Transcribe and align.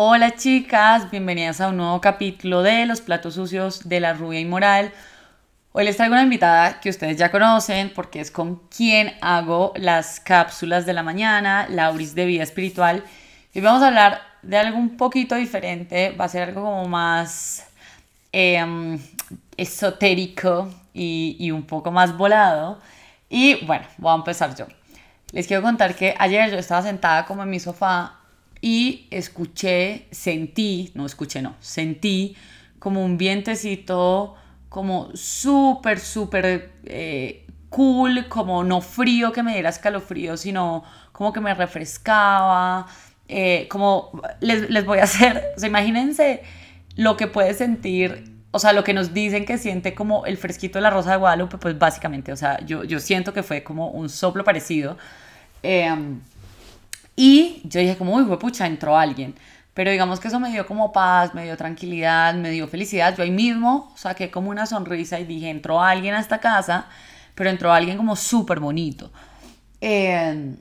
Hola 0.00 0.36
chicas, 0.36 1.10
bienvenidas 1.10 1.60
a 1.60 1.66
un 1.70 1.78
nuevo 1.78 2.00
capítulo 2.00 2.62
de 2.62 2.86
Los 2.86 3.00
platos 3.00 3.34
sucios 3.34 3.88
de 3.88 3.98
la 3.98 4.12
rubia 4.12 4.38
inmoral. 4.38 4.92
Hoy 5.72 5.84
les 5.84 5.96
traigo 5.96 6.14
una 6.14 6.22
invitada 6.22 6.78
que 6.78 6.88
ustedes 6.88 7.16
ya 7.16 7.32
conocen 7.32 7.92
porque 7.92 8.20
es 8.20 8.30
con 8.30 8.60
quien 8.68 9.14
hago 9.20 9.72
las 9.74 10.20
cápsulas 10.20 10.86
de 10.86 10.92
la 10.92 11.02
mañana, 11.02 11.66
Lauris 11.68 12.14
de 12.14 12.26
Vida 12.26 12.44
Espiritual. 12.44 13.02
Y 13.52 13.60
vamos 13.60 13.82
a 13.82 13.88
hablar 13.88 14.20
de 14.42 14.56
algo 14.58 14.78
un 14.78 14.96
poquito 14.96 15.34
diferente, 15.34 16.12
va 16.12 16.26
a 16.26 16.28
ser 16.28 16.50
algo 16.50 16.62
como 16.62 16.86
más 16.86 17.66
em, 18.30 19.00
esotérico 19.56 20.72
y, 20.94 21.34
y 21.40 21.50
un 21.50 21.64
poco 21.64 21.90
más 21.90 22.16
volado. 22.16 22.78
Y 23.28 23.66
bueno, 23.66 23.84
voy 23.96 24.12
a 24.12 24.14
empezar 24.14 24.54
yo. 24.54 24.68
Les 25.32 25.48
quiero 25.48 25.60
contar 25.60 25.96
que 25.96 26.14
ayer 26.20 26.52
yo 26.52 26.58
estaba 26.58 26.82
sentada 26.82 27.26
como 27.26 27.42
en 27.42 27.50
mi 27.50 27.58
sofá 27.58 28.17
y 28.60 29.06
escuché, 29.10 30.06
sentí, 30.10 30.90
no 30.94 31.06
escuché, 31.06 31.42
no, 31.42 31.54
sentí 31.60 32.36
como 32.78 33.04
un 33.04 33.16
vientecito 33.16 34.34
como 34.68 35.10
súper, 35.14 35.98
súper 36.00 36.72
eh, 36.84 37.46
cool, 37.70 38.26
como 38.28 38.64
no 38.64 38.80
frío 38.80 39.32
que 39.32 39.42
me 39.42 39.52
diera 39.52 39.70
escalofrío, 39.70 40.36
sino 40.36 40.84
como 41.12 41.32
que 41.32 41.40
me 41.40 41.54
refrescaba, 41.54 42.86
eh, 43.28 43.66
como 43.70 44.20
les, 44.40 44.68
les, 44.70 44.84
voy 44.84 44.98
a 44.98 45.04
hacer, 45.04 45.52
o 45.56 45.60
sea, 45.60 45.68
imagínense 45.68 46.42
lo 46.96 47.16
que 47.16 47.26
puede 47.26 47.54
sentir, 47.54 48.36
o 48.50 48.58
sea, 48.58 48.72
lo 48.72 48.82
que 48.84 48.92
nos 48.92 49.14
dicen 49.14 49.44
que 49.44 49.58
siente 49.58 49.94
como 49.94 50.26
el 50.26 50.36
fresquito 50.36 50.78
de 50.78 50.82
la 50.82 50.90
rosa 50.90 51.12
de 51.12 51.18
Guadalupe, 51.18 51.58
pues 51.58 51.78
básicamente, 51.78 52.32
o 52.32 52.36
sea, 52.36 52.58
yo, 52.64 52.84
yo 52.84 52.98
siento 52.98 53.32
que 53.32 53.42
fue 53.42 53.62
como 53.62 53.90
un 53.90 54.08
soplo 54.08 54.44
parecido. 54.44 54.96
Eh, 55.62 55.90
y 57.20 57.62
yo 57.64 57.80
dije 57.80 57.96
como, 57.96 58.14
uy, 58.14 58.36
pucha, 58.36 58.64
entró 58.64 58.96
alguien. 58.96 59.34
Pero 59.74 59.90
digamos 59.90 60.20
que 60.20 60.28
eso 60.28 60.38
me 60.38 60.52
dio 60.52 60.64
como 60.68 60.92
paz, 60.92 61.34
me 61.34 61.42
dio 61.42 61.56
tranquilidad, 61.56 62.32
me 62.34 62.50
dio 62.50 62.68
felicidad. 62.68 63.16
Yo 63.16 63.24
ahí 63.24 63.32
mismo 63.32 63.92
saqué 63.96 64.30
como 64.30 64.50
una 64.50 64.66
sonrisa 64.66 65.18
y 65.18 65.24
dije, 65.24 65.50
entró 65.50 65.82
alguien 65.82 66.14
a 66.14 66.20
esta 66.20 66.38
casa, 66.38 66.86
pero 67.34 67.50
entró 67.50 67.72
alguien 67.72 67.96
como 67.96 68.14
súper 68.14 68.60
bonito. 68.60 69.10
Eh, 69.80 70.54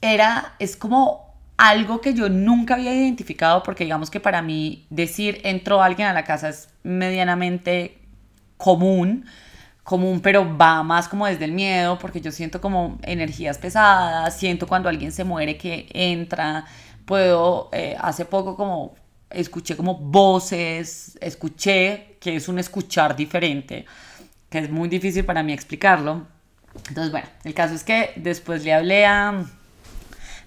era, 0.00 0.54
es 0.60 0.76
como 0.76 1.34
algo 1.56 2.00
que 2.00 2.14
yo 2.14 2.28
nunca 2.28 2.74
había 2.74 2.94
identificado 2.94 3.64
porque 3.64 3.82
digamos 3.82 4.08
que 4.08 4.20
para 4.20 4.40
mí 4.40 4.86
decir 4.90 5.40
entró 5.42 5.82
alguien 5.82 6.06
a 6.06 6.12
la 6.12 6.22
casa 6.22 6.48
es 6.48 6.68
medianamente 6.84 7.98
común 8.56 9.26
común, 9.84 10.20
pero 10.20 10.56
va 10.56 10.82
más 10.82 11.08
como 11.08 11.26
desde 11.26 11.44
el 11.44 11.52
miedo, 11.52 11.98
porque 11.98 12.20
yo 12.20 12.32
siento 12.32 12.60
como 12.60 12.98
energías 13.02 13.58
pesadas, 13.58 14.36
siento 14.36 14.66
cuando 14.66 14.88
alguien 14.88 15.12
se 15.12 15.24
muere 15.24 15.56
que 15.58 15.86
entra, 15.92 16.64
puedo, 17.04 17.68
eh, 17.72 17.94
hace 18.00 18.24
poco 18.24 18.56
como 18.56 18.94
escuché 19.30 19.76
como 19.76 19.96
voces, 19.96 21.18
escuché, 21.20 22.16
que 22.20 22.36
es 22.36 22.48
un 22.48 22.58
escuchar 22.58 23.14
diferente, 23.14 23.84
que 24.48 24.58
es 24.58 24.70
muy 24.70 24.88
difícil 24.88 25.24
para 25.24 25.42
mí 25.42 25.52
explicarlo. 25.52 26.26
Entonces, 26.88 27.10
bueno, 27.10 27.28
el 27.44 27.52
caso 27.54 27.74
es 27.74 27.84
que 27.84 28.12
después 28.16 28.64
le 28.64 28.72
hablé 28.72 29.04
a, 29.04 29.44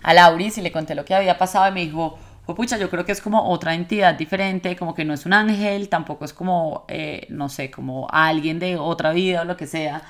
a 0.02 0.14
Lauris 0.14 0.58
y 0.58 0.62
le 0.62 0.72
conté 0.72 0.96
lo 0.96 1.06
que 1.06 1.14
había 1.14 1.38
pasado 1.38 1.70
y 1.70 1.74
me 1.74 1.82
dijo, 1.82 2.18
pucha, 2.56 2.78
yo 2.78 2.90
creo 2.90 3.06
que 3.06 3.12
es 3.12 3.22
como 3.22 3.50
otra 3.50 3.74
entidad 3.74 4.16
diferente, 4.16 4.76
como 4.76 4.94
que 4.94 5.06
no 5.06 5.14
es 5.14 5.26
un 5.26 5.34
ángel, 5.34 5.90
tampoco 5.90 6.26
es 6.26 6.34
como, 6.34 6.86
eh, 6.88 7.28
no 7.30 7.50
sé, 7.50 7.72
como 7.72 8.08
alguien 8.12 8.60
de 8.60 8.78
otra 8.78 9.12
vida 9.12 9.42
o 9.42 9.46
lo 9.46 9.58
que 9.58 9.68
sea. 9.68 10.02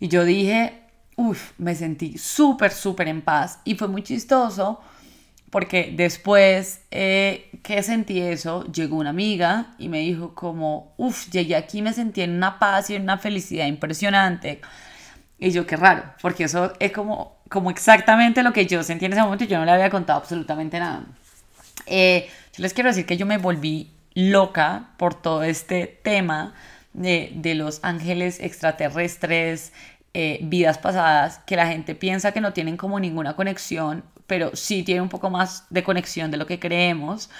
Y 0.00 0.08
yo 0.08 0.24
dije, 0.24 0.82
uff, 1.16 1.52
me 1.58 1.74
sentí 1.74 2.18
súper, 2.18 2.72
súper 2.72 3.08
en 3.08 3.22
paz. 3.22 3.60
Y 3.64 3.74
fue 3.74 3.88
muy 3.88 4.02
chistoso 4.02 4.80
porque 5.50 5.92
después 5.96 6.80
eh, 6.90 7.48
que 7.62 7.80
sentí 7.84 8.20
eso, 8.20 8.64
llegó 8.72 8.96
una 8.96 9.10
amiga 9.10 9.74
y 9.78 9.88
me 9.88 10.00
dijo 10.00 10.34
como, 10.34 10.94
uff, 10.96 11.30
llegué 11.30 11.54
aquí, 11.54 11.80
me 11.80 11.92
sentí 11.92 12.22
en 12.22 12.32
una 12.34 12.58
paz 12.58 12.90
y 12.90 12.96
en 12.96 13.02
una 13.02 13.18
felicidad 13.18 13.66
impresionante. 13.66 14.60
Y 15.38 15.52
yo, 15.52 15.66
qué 15.66 15.76
raro, 15.76 16.02
porque 16.20 16.44
eso 16.44 16.72
es 16.80 16.90
como, 16.90 17.36
como 17.48 17.70
exactamente 17.70 18.42
lo 18.42 18.52
que 18.52 18.66
yo 18.66 18.82
sentí 18.82 19.04
en 19.04 19.12
ese 19.12 19.22
momento 19.22 19.44
y 19.44 19.46
yo 19.46 19.58
no 19.58 19.64
le 19.64 19.70
había 19.70 19.90
contado 19.90 20.18
absolutamente 20.18 20.78
nada. 20.80 21.04
Eh, 21.86 22.28
yo 22.56 22.62
les 22.62 22.72
quiero 22.72 22.90
decir 22.90 23.06
que 23.06 23.16
yo 23.16 23.26
me 23.26 23.38
volví 23.38 23.90
loca 24.14 24.90
por 24.96 25.14
todo 25.14 25.42
este 25.42 25.86
tema 26.02 26.54
de, 26.92 27.32
de 27.34 27.54
los 27.54 27.80
ángeles 27.82 28.38
extraterrestres, 28.40 29.72
eh, 30.14 30.38
vidas 30.42 30.78
pasadas, 30.78 31.40
que 31.44 31.56
la 31.56 31.66
gente 31.66 31.96
piensa 31.96 32.32
que 32.32 32.40
no 32.40 32.52
tienen 32.52 32.76
como 32.76 33.00
ninguna 33.00 33.34
conexión, 33.34 34.04
pero 34.28 34.54
sí 34.54 34.84
tienen 34.84 35.02
un 35.02 35.08
poco 35.08 35.28
más 35.28 35.66
de 35.70 35.82
conexión 35.82 36.30
de 36.30 36.36
lo 36.36 36.46
que 36.46 36.60
creemos. 36.60 37.30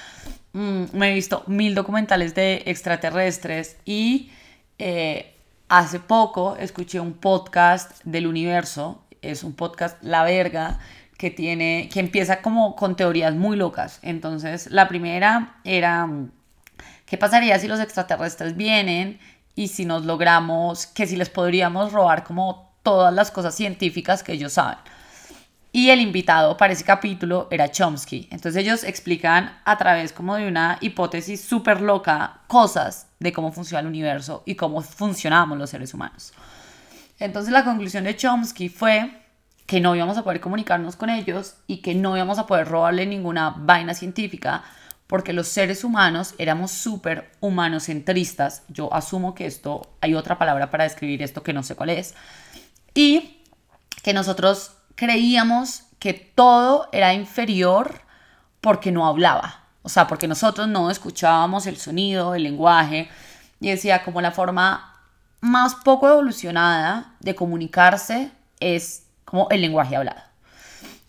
Mm, 0.52 0.84
me 0.92 1.10
he 1.10 1.14
visto 1.14 1.44
mil 1.46 1.74
documentales 1.74 2.34
de 2.34 2.64
extraterrestres 2.66 3.76
y 3.84 4.30
eh, 4.78 5.36
hace 5.68 6.00
poco 6.00 6.56
escuché 6.56 6.98
un 6.98 7.14
podcast 7.14 8.02
del 8.04 8.26
universo, 8.26 9.04
es 9.22 9.44
un 9.44 9.54
podcast 9.54 10.02
La 10.02 10.24
Verga, 10.24 10.80
que 11.24 11.30
tiene, 11.30 11.88
que 11.90 12.00
empieza 12.00 12.42
como 12.42 12.76
con 12.76 12.96
teorías 12.96 13.34
muy 13.34 13.56
locas. 13.56 13.98
Entonces, 14.02 14.70
la 14.70 14.88
primera 14.88 15.56
era, 15.64 16.06
¿qué 17.06 17.16
pasaría 17.16 17.58
si 17.58 17.66
los 17.66 17.80
extraterrestres 17.80 18.58
vienen 18.58 19.18
y 19.54 19.68
si 19.68 19.86
nos 19.86 20.04
logramos, 20.04 20.86
que 20.86 21.06
si 21.06 21.16
les 21.16 21.30
podríamos 21.30 21.92
robar 21.92 22.24
como 22.24 22.74
todas 22.82 23.14
las 23.14 23.30
cosas 23.30 23.54
científicas 23.54 24.22
que 24.22 24.32
ellos 24.32 24.52
saben? 24.52 24.76
Y 25.72 25.88
el 25.88 26.02
invitado 26.02 26.58
para 26.58 26.74
ese 26.74 26.84
capítulo 26.84 27.48
era 27.50 27.70
Chomsky. 27.70 28.28
Entonces 28.30 28.56
ellos 28.56 28.84
explican 28.84 29.58
a 29.64 29.78
través 29.78 30.12
como 30.12 30.36
de 30.36 30.46
una 30.46 30.76
hipótesis 30.82 31.40
súper 31.40 31.80
loca 31.80 32.42
cosas 32.48 33.06
de 33.18 33.32
cómo 33.32 33.50
funciona 33.50 33.80
el 33.80 33.86
universo 33.86 34.42
y 34.44 34.56
cómo 34.56 34.82
funcionamos 34.82 35.56
los 35.56 35.70
seres 35.70 35.94
humanos. 35.94 36.34
Entonces 37.18 37.50
la 37.50 37.64
conclusión 37.64 38.04
de 38.04 38.14
Chomsky 38.14 38.68
fue 38.68 39.23
que 39.66 39.80
no 39.80 39.96
íbamos 39.96 40.18
a 40.18 40.24
poder 40.24 40.40
comunicarnos 40.40 40.96
con 40.96 41.10
ellos 41.10 41.54
y 41.66 41.78
que 41.78 41.94
no 41.94 42.16
íbamos 42.16 42.38
a 42.38 42.46
poder 42.46 42.68
robarle 42.68 43.06
ninguna 43.06 43.54
vaina 43.56 43.94
científica 43.94 44.64
porque 45.06 45.32
los 45.32 45.48
seres 45.48 45.84
humanos 45.84 46.34
éramos 46.38 46.70
súper 46.70 47.30
humanocentristas. 47.40 48.62
Yo 48.68 48.92
asumo 48.92 49.34
que 49.34 49.46
esto, 49.46 49.94
hay 50.00 50.14
otra 50.14 50.38
palabra 50.38 50.70
para 50.70 50.84
describir 50.84 51.22
esto 51.22 51.42
que 51.42 51.52
no 51.52 51.62
sé 51.62 51.76
cuál 51.76 51.90
es. 51.90 52.14
Y 52.94 53.40
que 54.02 54.14
nosotros 54.14 54.72
creíamos 54.94 55.84
que 55.98 56.14
todo 56.14 56.88
era 56.92 57.14
inferior 57.14 58.00
porque 58.60 58.92
no 58.92 59.06
hablaba. 59.06 59.64
O 59.82 59.88
sea, 59.88 60.06
porque 60.06 60.26
nosotros 60.26 60.68
no 60.68 60.90
escuchábamos 60.90 61.66
el 61.66 61.76
sonido, 61.76 62.34
el 62.34 62.42
lenguaje. 62.42 63.10
Y 63.60 63.68
decía, 63.70 64.02
como 64.02 64.20
la 64.20 64.32
forma 64.32 65.00
más 65.40 65.74
poco 65.74 66.08
evolucionada 66.08 67.14
de 67.20 67.34
comunicarse 67.34 68.32
es 68.60 69.03
como 69.24 69.48
el 69.50 69.60
lenguaje 69.60 69.96
hablado. 69.96 70.20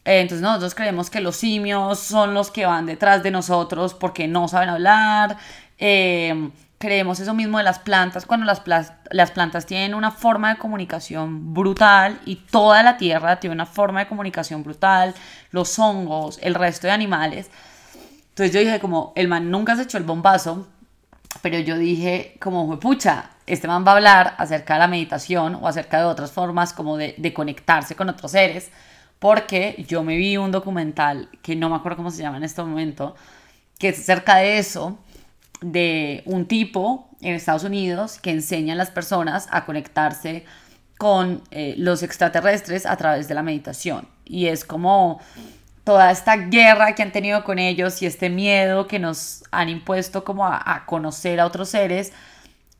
Eh, 0.05 0.21
entonces 0.21 0.41
nosotros 0.41 0.75
creemos 0.75 1.09
que 1.09 1.19
los 1.19 1.35
simios 1.35 1.99
son 1.99 2.33
los 2.33 2.51
que 2.51 2.65
van 2.65 2.85
detrás 2.85 3.23
de 3.23 3.31
nosotros 3.31 3.93
porque 3.93 4.27
no 4.27 4.47
saben 4.47 4.69
hablar. 4.69 5.37
Eh, 5.77 6.51
creemos 6.77 7.19
eso 7.19 7.33
mismo 7.33 7.57
de 7.57 7.63
las 7.63 7.79
plantas, 7.79 8.25
cuando 8.25 8.45
las, 8.45 8.61
las 9.09 9.31
plantas 9.31 9.65
tienen 9.65 9.95
una 9.95 10.11
forma 10.11 10.53
de 10.53 10.59
comunicación 10.59 11.53
brutal 11.53 12.19
y 12.25 12.35
toda 12.35 12.83
la 12.83 12.97
tierra 12.97 13.39
tiene 13.39 13.55
una 13.55 13.65
forma 13.65 14.01
de 14.01 14.07
comunicación 14.07 14.63
brutal, 14.63 15.13
los 15.51 15.79
hongos, 15.79 16.37
el 16.41 16.53
resto 16.53 16.87
de 16.87 16.93
animales. 16.93 17.49
Entonces 18.29 18.53
yo 18.53 18.59
dije 18.59 18.79
como, 18.79 19.13
el 19.15 19.27
man 19.27 19.49
nunca 19.49 19.75
se 19.75 19.83
echó 19.83 19.97
el 19.97 20.03
bombazo, 20.03 20.67
pero 21.41 21.59
yo 21.59 21.77
dije 21.77 22.37
como, 22.39 22.79
pucha, 22.79 23.31
este 23.45 23.67
man 23.67 23.85
va 23.85 23.91
a 23.91 23.95
hablar 23.95 24.35
acerca 24.37 24.73
de 24.75 24.79
la 24.79 24.87
meditación 24.87 25.55
o 25.55 25.67
acerca 25.67 25.99
de 25.99 26.05
otras 26.05 26.31
formas 26.31 26.73
como 26.73 26.97
de, 26.97 27.33
conectarse 27.33 27.95
con 27.95 28.09
otros 28.09 28.31
seres, 28.31 28.71
porque 29.19 29.85
yo 29.87 30.03
me 30.03 30.17
vi 30.17 30.37
un 30.37 30.51
documental 30.51 31.29
que 31.41 31.55
no 31.55 31.69
me 31.69 31.75
acuerdo 31.75 31.97
cómo 31.97 32.11
se 32.11 32.21
llama 32.21 32.37
en 32.37 32.43
este 32.43 32.63
momento, 32.63 33.15
que 33.77 33.89
es 33.89 33.99
acerca 33.99 34.37
de 34.37 34.57
eso, 34.57 34.97
de 35.61 36.23
un 36.25 36.47
tipo 36.47 37.09
en 37.21 37.33
Estados 37.33 37.63
Unidos 37.63 38.19
que 38.19 38.31
enseña 38.31 38.73
a 38.73 38.77
las 38.77 38.91
personas 38.91 39.47
a 39.51 39.65
conectarse 39.65 40.45
con 40.97 41.41
eh, 41.51 41.75
los 41.77 42.03
extraterrestres 42.03 42.85
a 42.85 42.95
través 42.97 43.27
de 43.27 43.35
la 43.35 43.43
meditación. 43.43 44.07
Y 44.25 44.47
es 44.47 44.63
como 44.63 45.19
toda 45.85 46.11
esta 46.11 46.35
guerra 46.35 46.95
que 46.95 47.03
han 47.03 47.11
tenido 47.11 47.43
con 47.45 47.59
ellos 47.59 48.01
y 48.01 48.07
este 48.07 48.29
miedo 48.29 48.87
que 48.87 48.99
nos 48.99 49.43
han 49.51 49.69
impuesto 49.69 50.25
como 50.25 50.45
a, 50.45 50.83
conocer 50.87 51.39
a 51.39 51.45
otros 51.45 51.69
seres 51.69 52.11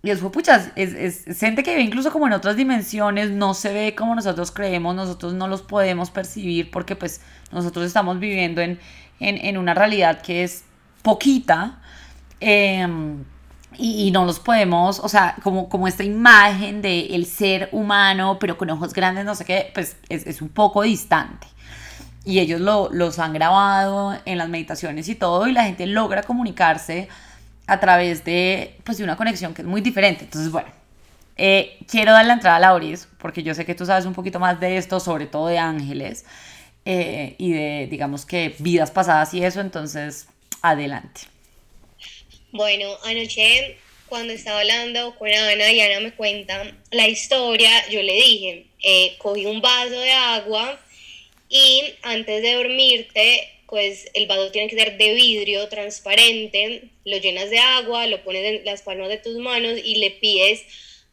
y 0.02 0.10
es, 0.12 0.19
pucha, 0.19 0.72
es, 0.75 1.25
es, 1.25 1.40
gente 1.40 1.63
que 1.63 1.75
ve 1.75 1.81
incluso 1.81 2.12
como 2.12 2.28
en 2.28 2.34
otras 2.34 2.56
dimensiones, 2.56 3.31
no 3.31 3.56
se 3.56 3.74
ve 3.74 3.96
como 3.96 4.13
nosotros 4.13 4.52
creemos, 4.52 4.96
nosotros 4.96 5.34
no 5.34 5.48
los 5.48 5.63
podemos 5.63 6.12
percibir 6.12 6.69
porque 6.69 6.96
pues 6.96 7.22
nosotros 7.52 7.86
estamos 7.86 8.19
viviendo 8.19 8.62
en, 8.62 8.80
en, 9.19 9.58
una 9.58 9.74
realidad 9.74 10.22
que 10.22 10.44
es 10.44 10.63
poquita 11.01 11.80
em, 12.40 13.24
y, 13.78 14.12
no 14.12 14.25
los 14.25 14.40
podemos, 14.40 15.00
o 15.00 15.10
sea, 15.10 15.36
como, 15.42 15.69
como 15.69 15.88
esta 15.88 16.04
imagen 16.04 16.81
del 16.84 17.13
el 17.13 17.25
ser 17.25 17.69
humano 17.72 18.38
pero 18.40 18.58
con 18.58 18.69
ojos 18.69 18.94
grandes, 18.94 19.25
no 19.25 19.34
sé 19.36 19.46
qué, 19.46 19.72
pues 19.74 19.98
es, 20.10 20.25
es 20.28 20.42
un 20.42 20.50
poco 20.50 20.84
distante. 20.84 21.48
Y 22.25 22.39
ellos 22.39 22.60
lo, 22.60 22.89
los 22.92 23.19
han 23.19 23.33
grabado 23.33 24.19
en 24.25 24.38
las 24.38 24.50
meditaciones 24.50 25.07
y 25.07 25.16
todo 25.16 25.48
y 25.48 25.51
la 25.51 25.63
gente 25.63 25.86
logra 25.86 26.24
comunicarse 26.24 27.07
a 27.68 27.80
través 27.80 28.24
de, 28.25 28.77
pues, 28.83 28.98
de 28.98 29.04
una 29.04 29.16
conexión 29.16 29.54
que 29.54 29.62
es 29.62 29.68
muy 29.68 29.81
diferente. 29.81 30.24
Entonces, 30.24 30.51
bueno, 30.51 30.69
eh, 31.38 31.77
quiero 31.88 32.13
dar 32.13 32.25
la 32.25 32.33
entrada 32.33 32.57
a 32.57 32.60
Lauris 32.60 33.07
porque 33.19 33.44
yo 33.44 33.54
sé 33.54 33.66
que 33.66 33.75
tú 33.75 33.86
sabes 33.86 34.06
un 34.06 34.13
poquito 34.13 34.39
más 34.39 34.60
de 34.60 34.77
esto, 34.77 35.00
sobre 35.00 35.27
todo 35.27 35.48
de 35.48 35.60
ángeles 35.60 36.25
eh, 36.86 37.36
y 37.38 37.51
de, 37.51 37.88
digamos 37.89 38.25
que, 38.25 38.56
vidas 38.60 38.92
pasadas 38.92 39.33
y 39.33 39.44
eso, 39.44 39.62
entonces, 39.62 40.27
adelante. 40.62 41.22
Bueno, 42.51 42.88
anoche 43.04 43.77
cuando 44.07 44.33
estaba 44.33 44.60
hablando 44.62 45.16
con 45.16 45.30
Ana 45.30 45.72
y 45.72 45.81
Ana 45.81 46.00
me 46.00 46.13
cuenta 46.13 46.63
la 46.92 47.07
historia, 47.07 47.69
yo 47.89 48.01
le 48.01 48.13
dije, 48.13 48.68
eh, 48.83 49.16
cogí 49.18 49.45
un 49.45 49.62
vaso 49.62 50.00
de 50.00 50.12
agua 50.12 50.80
y 51.56 51.94
antes 52.02 52.42
de 52.42 52.56
dormirte, 52.56 53.50
pues 53.68 54.10
el 54.13 54.28
vaso 54.28 54.52
tiene 54.52 54.68
que 54.68 54.75
ser 54.75 54.98
de 54.98 55.13
vidrio 55.13 55.69
transparente, 55.69 56.90
lo 57.06 57.16
llenas 57.16 57.50
de 57.50 57.60
agua, 57.60 58.07
lo 58.07 58.22
pones 58.25 58.44
en 58.44 58.66
las 58.66 58.81
palmas 58.81 59.07
de 59.07 59.19
tus 59.19 59.38
manos 59.38 59.80
y 59.81 59.96
le 59.96 60.12
pides 60.12 60.63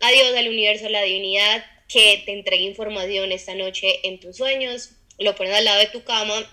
a 0.01 0.11
Dios, 0.11 0.35
al 0.37 0.49
universo, 0.49 0.87
a 0.87 0.91
la 0.91 1.03
divinidad 1.03 1.65
que 1.87 2.25
te 2.27 2.33
entregue 2.33 2.65
información 2.65 3.31
esta 3.31 3.55
noche 3.55 4.01
en 4.03 4.19
tus 4.19 4.39
sueños, 4.39 4.91
lo 5.17 5.37
pones 5.37 5.55
al 5.55 5.65
lado 5.65 5.79
de 5.79 5.87
tu 5.87 6.03
cama 6.03 6.45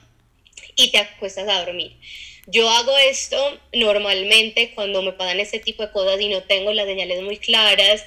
y 0.76 0.92
te 0.92 1.00
acuestas 1.00 1.48
a 1.48 1.66
dormir. 1.66 1.94
Yo 2.46 2.70
hago 2.70 2.96
esto 3.10 3.60
normalmente 3.74 4.72
cuando 4.76 5.02
me 5.02 5.14
pasan 5.14 5.40
este 5.40 5.60
tipo 5.60 5.82
de 5.82 5.92
cosas 5.92 6.22
y 6.22 6.28
no 6.28 6.44
tengo 6.44 6.74
las 6.74 6.86
señales 6.86 7.24
muy 7.24 7.38
claras, 7.38 8.06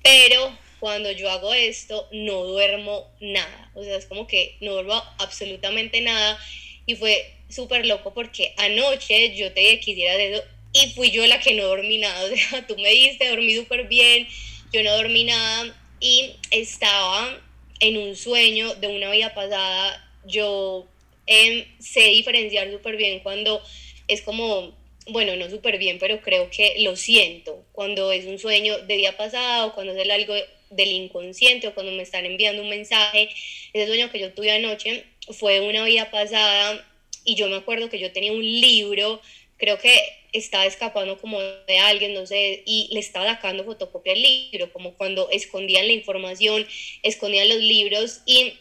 pero 0.00 0.56
cuando 0.84 1.10
yo 1.12 1.30
hago 1.30 1.54
esto 1.54 2.06
no 2.12 2.44
duermo 2.44 3.10
nada. 3.18 3.70
O 3.72 3.82
sea, 3.82 3.96
es 3.96 4.04
como 4.04 4.26
que 4.26 4.58
no 4.60 4.72
duermo 4.74 5.02
absolutamente 5.16 6.02
nada. 6.02 6.38
Y 6.84 6.94
fue 6.94 7.26
súper 7.48 7.86
loco 7.86 8.12
porque 8.12 8.52
anoche 8.58 9.34
yo 9.34 9.50
te 9.50 9.60
dije 9.60 9.80
que 9.80 9.90
hicieras 9.92 10.18
eso 10.18 10.44
y 10.74 10.90
fui 10.90 11.10
yo 11.10 11.26
la 11.26 11.40
que 11.40 11.54
no 11.54 11.64
dormí 11.64 11.96
nada. 11.96 12.22
O 12.30 12.36
sea, 12.36 12.66
tú 12.66 12.76
me 12.76 12.90
diste, 12.90 13.30
dormí 13.30 13.56
súper 13.56 13.88
bien, 13.88 14.28
yo 14.74 14.82
no 14.82 14.94
dormí 14.94 15.24
nada 15.24 15.74
y 16.00 16.32
estaba 16.50 17.34
en 17.80 17.96
un 17.96 18.14
sueño 18.14 18.74
de 18.74 18.88
una 18.88 19.10
vida 19.10 19.32
pasada. 19.32 20.06
Yo 20.26 20.86
eh, 21.26 21.66
sé 21.78 22.08
diferenciar 22.10 22.70
súper 22.70 22.98
bien 22.98 23.20
cuando 23.20 23.62
es 24.06 24.20
como, 24.20 24.76
bueno, 25.06 25.34
no 25.36 25.48
súper 25.48 25.78
bien, 25.78 25.98
pero 25.98 26.20
creo 26.20 26.50
que 26.50 26.74
lo 26.80 26.94
siento 26.94 27.64
cuando 27.72 28.12
es 28.12 28.26
un 28.26 28.38
sueño 28.38 28.76
de 28.80 28.96
día 28.98 29.16
pasado, 29.16 29.72
cuando 29.72 29.94
es 29.94 30.10
algo 30.10 30.34
del 30.74 30.90
inconsciente 30.92 31.68
o 31.68 31.74
cuando 31.74 31.92
me 31.92 32.02
están 32.02 32.26
enviando 32.26 32.62
un 32.62 32.68
mensaje. 32.68 33.28
Ese 33.72 33.86
sueño 33.86 34.10
que 34.10 34.20
yo 34.20 34.32
tuve 34.32 34.50
anoche 34.50 35.04
fue 35.32 35.60
una 35.60 35.84
vida 35.84 36.10
pasada 36.10 36.84
y 37.24 37.34
yo 37.34 37.48
me 37.48 37.56
acuerdo 37.56 37.88
que 37.88 37.98
yo 37.98 38.12
tenía 38.12 38.32
un 38.32 38.44
libro, 38.44 39.20
creo 39.56 39.78
que 39.78 39.98
estaba 40.32 40.66
escapando 40.66 41.16
como 41.18 41.40
de 41.40 41.78
alguien, 41.78 42.12
no 42.12 42.26
sé, 42.26 42.62
y 42.66 42.88
le 42.92 43.00
estaba 43.00 43.26
sacando 43.26 43.64
fotocopia 43.64 44.12
al 44.12 44.20
libro, 44.20 44.72
como 44.72 44.94
cuando 44.94 45.30
escondían 45.30 45.86
la 45.86 45.92
información, 45.92 46.66
escondían 47.02 47.48
los 47.48 47.58
libros 47.58 48.20
y 48.26 48.54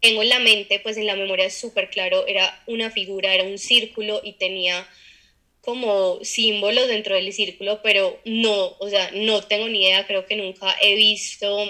tengo 0.00 0.22
en 0.22 0.30
la 0.30 0.38
mente, 0.38 0.80
pues 0.80 0.96
en 0.96 1.06
la 1.06 1.16
memoria 1.16 1.50
súper 1.50 1.90
claro, 1.90 2.26
era 2.26 2.62
una 2.66 2.90
figura, 2.90 3.34
era 3.34 3.44
un 3.44 3.58
círculo 3.58 4.20
y 4.24 4.32
tenía 4.32 4.88
como 5.60 6.18
símbolos 6.24 6.88
dentro 6.88 7.14
del 7.14 7.32
círculo, 7.32 7.80
pero 7.82 8.18
no, 8.24 8.76
o 8.78 8.88
sea, 8.88 9.10
no 9.12 9.42
tengo 9.42 9.68
ni 9.68 9.84
idea, 9.84 10.06
creo 10.06 10.26
que 10.26 10.36
nunca 10.36 10.74
he 10.80 10.94
visto 10.94 11.62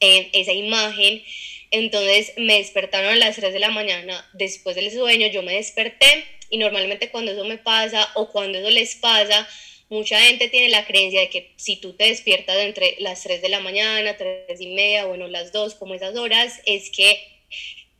eh, 0.00 0.30
esa 0.32 0.52
imagen. 0.52 1.22
Entonces 1.70 2.34
me 2.36 2.58
despertaron 2.58 3.12
a 3.12 3.16
las 3.16 3.36
3 3.36 3.52
de 3.52 3.58
la 3.58 3.70
mañana 3.70 4.28
después 4.34 4.76
del 4.76 4.90
sueño, 4.90 5.28
yo 5.28 5.42
me 5.42 5.54
desperté 5.54 6.24
y 6.50 6.58
normalmente 6.58 7.10
cuando 7.10 7.32
eso 7.32 7.44
me 7.44 7.56
pasa 7.56 8.10
o 8.14 8.30
cuando 8.30 8.58
eso 8.58 8.70
les 8.70 8.94
pasa, 8.96 9.48
mucha 9.88 10.20
gente 10.20 10.48
tiene 10.48 10.68
la 10.68 10.86
creencia 10.86 11.20
de 11.20 11.30
que 11.30 11.52
si 11.56 11.76
tú 11.76 11.94
te 11.94 12.04
despiertas 12.04 12.56
entre 12.58 12.96
las 12.98 13.22
3 13.22 13.42
de 13.42 13.48
la 13.48 13.60
mañana, 13.60 14.16
3 14.16 14.60
y 14.60 14.66
media, 14.68 15.06
bueno, 15.06 15.28
las 15.28 15.52
2, 15.52 15.74
como 15.76 15.94
esas 15.94 16.14
horas, 16.16 16.60
es 16.66 16.90
que 16.90 17.18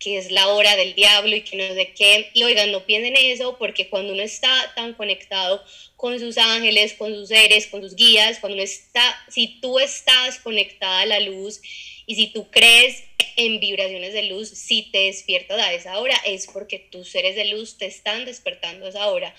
que 0.03 0.19
es 0.19 0.33
la 0.33 0.49
hora 0.49 0.75
del 0.75 0.95
diablo 0.95 1.37
y 1.37 1.43
que 1.43 1.57
no 1.57 1.75
sé 1.75 1.93
qué. 1.97 2.31
Y 2.35 2.43
oigan, 2.43 2.73
no 2.73 2.85
piensen 2.85 3.15
eso 3.17 3.57
porque 3.59 3.89
cuando 3.89 4.13
uno 4.13 4.23
está 4.23 4.73
tan 4.75 4.95
conectado 4.95 5.63
con 5.97 6.19
sus 6.19 6.39
ángeles, 6.39 6.95
con 6.95 7.15
sus 7.15 7.29
seres, 7.29 7.69
con 7.69 7.83
sus 7.83 7.95
guías, 7.95 8.41
cuando 8.41 8.55
uno 8.55 8.65
está, 8.65 9.17
si 9.29 9.61
tú 9.61 9.79
estás 9.79 10.41
conectada 10.41 11.01
a 11.01 11.07
la 11.07 11.21
luz 11.21 11.61
y 12.07 12.17
si 12.17 12.27
tú 12.27 12.51
crees 12.51 13.05
en 13.37 13.61
vibraciones 13.61 14.13
de 14.13 14.25
luz, 14.25 14.49
si 14.49 14.91
te 14.91 15.07
despiertas 15.07 15.61
a 15.61 15.73
esa 15.73 15.99
hora 16.01 16.17
es 16.27 16.49
porque 16.49 16.81
tus 16.81 17.09
seres 17.09 17.37
de 17.37 17.45
luz 17.45 17.79
te 17.79 17.87
están 17.87 18.25
despertando 18.25 18.87
a 18.87 18.89
esa 18.89 19.09
hora. 19.09 19.33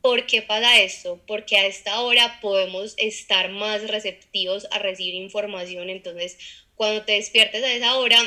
¿Por 0.00 0.26
qué 0.26 0.42
pasa 0.42 0.80
esto? 0.80 1.20
Porque 1.26 1.56
a 1.56 1.66
esta 1.66 2.00
hora 2.00 2.38
podemos 2.40 2.94
estar 2.96 3.50
más 3.50 3.86
receptivos 3.86 4.66
a 4.72 4.78
recibir 4.80 5.14
información. 5.14 5.90
Entonces, 5.90 6.38
cuando 6.74 7.04
te 7.04 7.12
despiertes 7.12 7.62
a 7.62 7.72
esa 7.72 7.96
hora, 7.96 8.18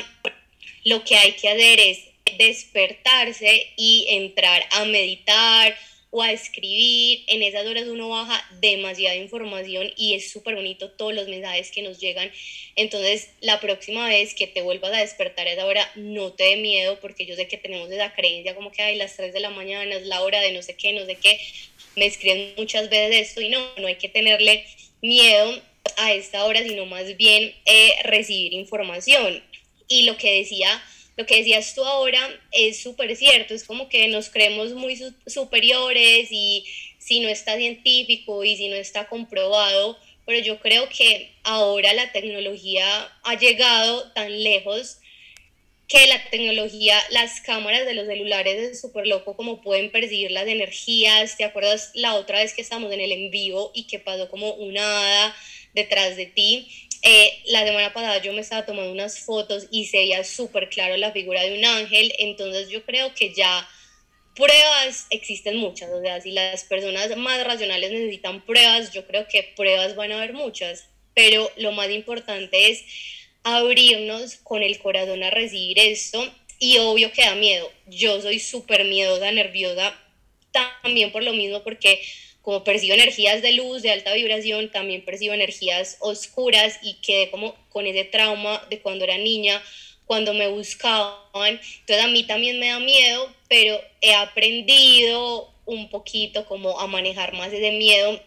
lo 0.84 1.04
que 1.04 1.16
hay 1.16 1.32
que 1.32 1.48
hacer 1.48 1.80
es 1.80 1.98
despertarse 2.38 3.72
y 3.76 4.06
entrar 4.08 4.64
a 4.72 4.84
meditar 4.84 5.76
o 6.10 6.22
a 6.22 6.30
escribir. 6.30 7.24
En 7.26 7.42
esas 7.42 7.66
horas 7.66 7.88
uno 7.88 8.10
baja 8.10 8.44
demasiada 8.60 9.16
información 9.16 9.90
y 9.96 10.14
es 10.14 10.30
súper 10.30 10.54
bonito 10.54 10.90
todos 10.90 11.14
los 11.14 11.26
mensajes 11.26 11.70
que 11.70 11.82
nos 11.82 11.98
llegan. 11.98 12.30
Entonces, 12.76 13.30
la 13.40 13.60
próxima 13.60 14.08
vez 14.08 14.34
que 14.34 14.46
te 14.46 14.60
vuelvas 14.60 14.92
a 14.92 15.00
despertar 15.00 15.48
a 15.48 15.52
esa 15.52 15.66
hora, 15.66 15.90
no 15.96 16.32
te 16.32 16.44
dé 16.44 16.56
miedo 16.56 17.00
porque 17.00 17.26
yo 17.26 17.34
sé 17.34 17.48
que 17.48 17.56
tenemos 17.56 17.90
esa 17.90 18.12
creencia 18.14 18.54
como 18.54 18.70
que 18.70 18.82
hay 18.82 18.96
las 18.96 19.16
3 19.16 19.32
de 19.32 19.40
la 19.40 19.50
mañana 19.50 19.94
es 19.94 20.06
la 20.06 20.22
hora 20.22 20.40
de 20.40 20.52
no 20.52 20.62
sé 20.62 20.76
qué, 20.76 20.92
no 20.92 21.06
sé 21.06 21.16
qué. 21.16 21.40
Me 21.96 22.06
escriben 22.06 22.54
muchas 22.56 22.90
veces 22.90 23.28
esto 23.28 23.40
y 23.40 23.48
no, 23.48 23.58
no 23.78 23.86
hay 23.86 23.96
que 23.96 24.08
tenerle 24.08 24.66
miedo 25.00 25.62
a 25.96 26.12
esta 26.12 26.44
hora, 26.44 26.62
sino 26.62 26.86
más 26.86 27.16
bien 27.16 27.54
eh, 27.64 27.94
recibir 28.04 28.52
información 28.52 29.42
y 29.92 30.02
lo 30.04 30.16
que 30.16 30.38
decía, 30.38 30.82
lo 31.16 31.26
que 31.26 31.36
decías 31.36 31.74
tú 31.74 31.84
ahora 31.84 32.20
es 32.50 32.82
súper 32.82 33.14
cierto, 33.16 33.52
es 33.52 33.64
como 33.64 33.88
que 33.88 34.08
nos 34.08 34.30
creemos 34.30 34.72
muy 34.72 34.98
superiores 35.26 36.28
y 36.30 36.64
si 36.98 37.20
no 37.20 37.28
está 37.28 37.56
científico 37.56 38.44
y 38.44 38.56
si 38.56 38.68
no 38.68 38.76
está 38.76 39.08
comprobado, 39.08 39.98
pero 40.24 40.38
yo 40.38 40.60
creo 40.60 40.88
que 40.88 41.32
ahora 41.42 41.92
la 41.92 42.10
tecnología 42.12 43.12
ha 43.22 43.38
llegado 43.38 44.10
tan 44.12 44.42
lejos 44.42 44.98
que 45.88 46.06
la 46.06 46.24
tecnología, 46.30 46.98
las 47.10 47.42
cámaras 47.42 47.84
de 47.84 47.92
los 47.92 48.06
celulares 48.06 48.56
es 48.56 48.80
súper 48.80 49.06
loco 49.06 49.36
como 49.36 49.60
pueden 49.60 49.90
percibir 49.90 50.30
las 50.30 50.46
energías. 50.46 51.36
¿Te 51.36 51.44
acuerdas 51.44 51.90
la 51.92 52.14
otra 52.14 52.38
vez 52.38 52.54
que 52.54 52.62
estábamos 52.62 52.92
en 52.92 53.00
el 53.00 53.12
en 53.12 53.30
vivo 53.30 53.72
y 53.74 53.86
que 53.86 53.98
pasó 53.98 54.30
como 54.30 54.54
una 54.54 54.80
hada 54.80 55.36
detrás 55.74 56.16
de 56.16 56.24
ti? 56.24 56.66
Eh, 57.04 57.42
la 57.46 57.64
semana 57.66 57.92
pasada 57.92 58.22
yo 58.22 58.32
me 58.32 58.42
estaba 58.42 58.64
tomando 58.64 58.92
unas 58.92 59.18
fotos 59.18 59.66
y 59.72 59.86
se 59.86 59.98
veía 59.98 60.22
súper 60.22 60.68
claro 60.68 60.96
la 60.96 61.10
figura 61.10 61.42
de 61.42 61.58
un 61.58 61.64
ángel, 61.64 62.12
entonces 62.18 62.68
yo 62.68 62.84
creo 62.84 63.12
que 63.12 63.34
ya 63.34 63.68
pruebas 64.36 65.08
existen 65.10 65.56
muchas, 65.56 65.90
o 65.90 66.00
sea, 66.00 66.20
si 66.20 66.30
las 66.30 66.62
personas 66.62 67.16
más 67.16 67.44
racionales 67.44 67.90
necesitan 67.90 68.46
pruebas, 68.46 68.92
yo 68.92 69.04
creo 69.06 69.26
que 69.26 69.52
pruebas 69.56 69.96
van 69.96 70.12
a 70.12 70.18
haber 70.18 70.32
muchas, 70.32 70.88
pero 71.12 71.50
lo 71.56 71.72
más 71.72 71.90
importante 71.90 72.70
es 72.70 72.84
abrirnos 73.42 74.36
con 74.36 74.62
el 74.62 74.78
corazón 74.78 75.24
a 75.24 75.30
recibir 75.30 75.80
esto 75.80 76.24
y 76.60 76.78
obvio 76.78 77.10
que 77.10 77.22
da 77.22 77.34
miedo, 77.34 77.68
yo 77.88 78.22
soy 78.22 78.38
súper 78.38 78.84
miedosa, 78.84 79.32
nerviosa, 79.32 79.92
también 80.52 81.10
por 81.10 81.24
lo 81.24 81.32
mismo 81.32 81.64
porque 81.64 82.00
como 82.42 82.64
percibo 82.64 82.94
energías 82.94 83.40
de 83.40 83.52
luz, 83.52 83.82
de 83.82 83.92
alta 83.92 84.12
vibración, 84.12 84.70
también 84.70 85.04
percibo 85.04 85.32
energías 85.32 85.96
oscuras 86.00 86.78
y 86.82 86.94
quedé 86.94 87.30
como 87.30 87.54
con 87.70 87.86
ese 87.86 88.04
trauma 88.04 88.60
de 88.68 88.80
cuando 88.80 89.04
era 89.04 89.16
niña, 89.16 89.62
cuando 90.06 90.34
me 90.34 90.48
buscaban. 90.48 91.60
Entonces 91.80 92.04
a 92.04 92.08
mí 92.08 92.24
también 92.24 92.58
me 92.58 92.68
da 92.68 92.80
miedo, 92.80 93.32
pero 93.48 93.80
he 94.00 94.14
aprendido 94.14 95.52
un 95.64 95.88
poquito 95.88 96.44
como 96.46 96.80
a 96.80 96.88
manejar 96.88 97.32
más 97.34 97.52
ese 97.52 97.70
miedo 97.70 98.20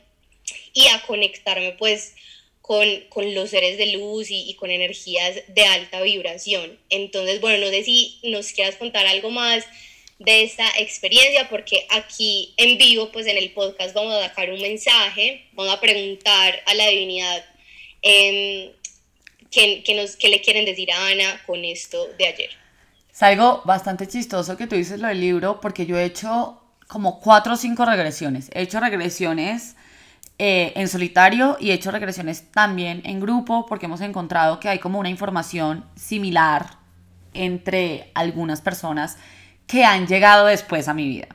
y 0.74 0.88
a 0.88 1.02
conectarme 1.02 1.74
pues 1.74 2.16
con, 2.62 2.88
con 3.10 3.36
los 3.36 3.50
seres 3.50 3.78
de 3.78 3.88
luz 3.88 4.32
y, 4.32 4.50
y, 4.50 4.56
con 4.56 4.72
energías 4.72 5.36
de 5.50 5.66
alta 5.66 6.02
vibración. 6.02 6.80
Entonces, 6.90 7.40
bueno, 7.42 7.64
no 7.64 7.70
sé 7.70 7.84
si 7.84 8.20
nos 8.24 8.54
quieras 8.54 8.76
contar 8.78 9.06
algo 9.06 9.30
más 9.30 9.66
de 10.20 10.44
esta 10.44 10.66
experiencia, 10.80 11.50
porque 11.50 11.86
aquí 11.90 12.54
en 12.58 12.78
vivo, 12.78 13.12
pues 13.12 13.28
en 13.28 13.38
el 13.38 13.52
podcast 13.52 13.94
vamos 13.94 14.14
a 14.14 14.20
dejar 14.20 14.50
un 14.52 14.62
mensaje, 14.62 15.46
vamos 15.54 15.74
a 15.74 15.82
preguntar 15.82 16.56
a 16.66 16.74
la 16.74 16.88
divinidad 16.88 17.44
eh, 18.02 18.76
qué, 19.52 19.84
qué, 19.84 20.30
le 20.30 20.42
quieren 20.42 20.66
decir 20.66 20.92
a 20.92 21.08
Ana 21.08 21.42
con 21.46 21.66
esto 21.66 22.08
de 22.18 22.28
ayer. 22.28 22.50
Es 23.12 23.24
algo 23.24 23.62
bastante 23.66 24.08
chistoso 24.08 24.56
que 24.58 24.68
tú 24.68 24.76
dices 24.76 25.00
lo 25.00 25.08
del 25.08 25.20
libro, 25.20 25.60
porque 25.60 25.86
yo 25.86 25.98
he 25.98 26.06
hecho 26.06 26.62
como 26.88 27.20
cuatro 27.20 27.54
o 27.54 27.58
cinco 27.58 27.86
regresiones. 27.86 28.50
He 28.54 28.62
hecho 28.62 28.80
regresiones 28.80 29.76
eh, 30.38 30.74
en 30.76 30.88
solitario 30.88 31.58
y 31.60 31.72
he 31.72 31.74
hecho 31.74 31.92
regresiones 31.92 32.52
también 32.52 33.02
en 33.06 33.20
grupo, 33.20 33.66
porque 33.66 33.86
hemos 33.86 34.02
encontrado 34.02 34.60
que 34.60 34.70
hay 34.70 34.80
como 34.80 35.00
una 35.00 35.10
información 35.10 35.86
similar 35.96 36.78
entre 37.34 38.12
algunas 38.14 38.62
personas 38.62 39.18
que 39.68 39.84
han 39.84 40.08
llegado 40.08 40.46
después 40.48 40.88
a 40.88 40.94
mi 40.94 41.08
vida. 41.08 41.28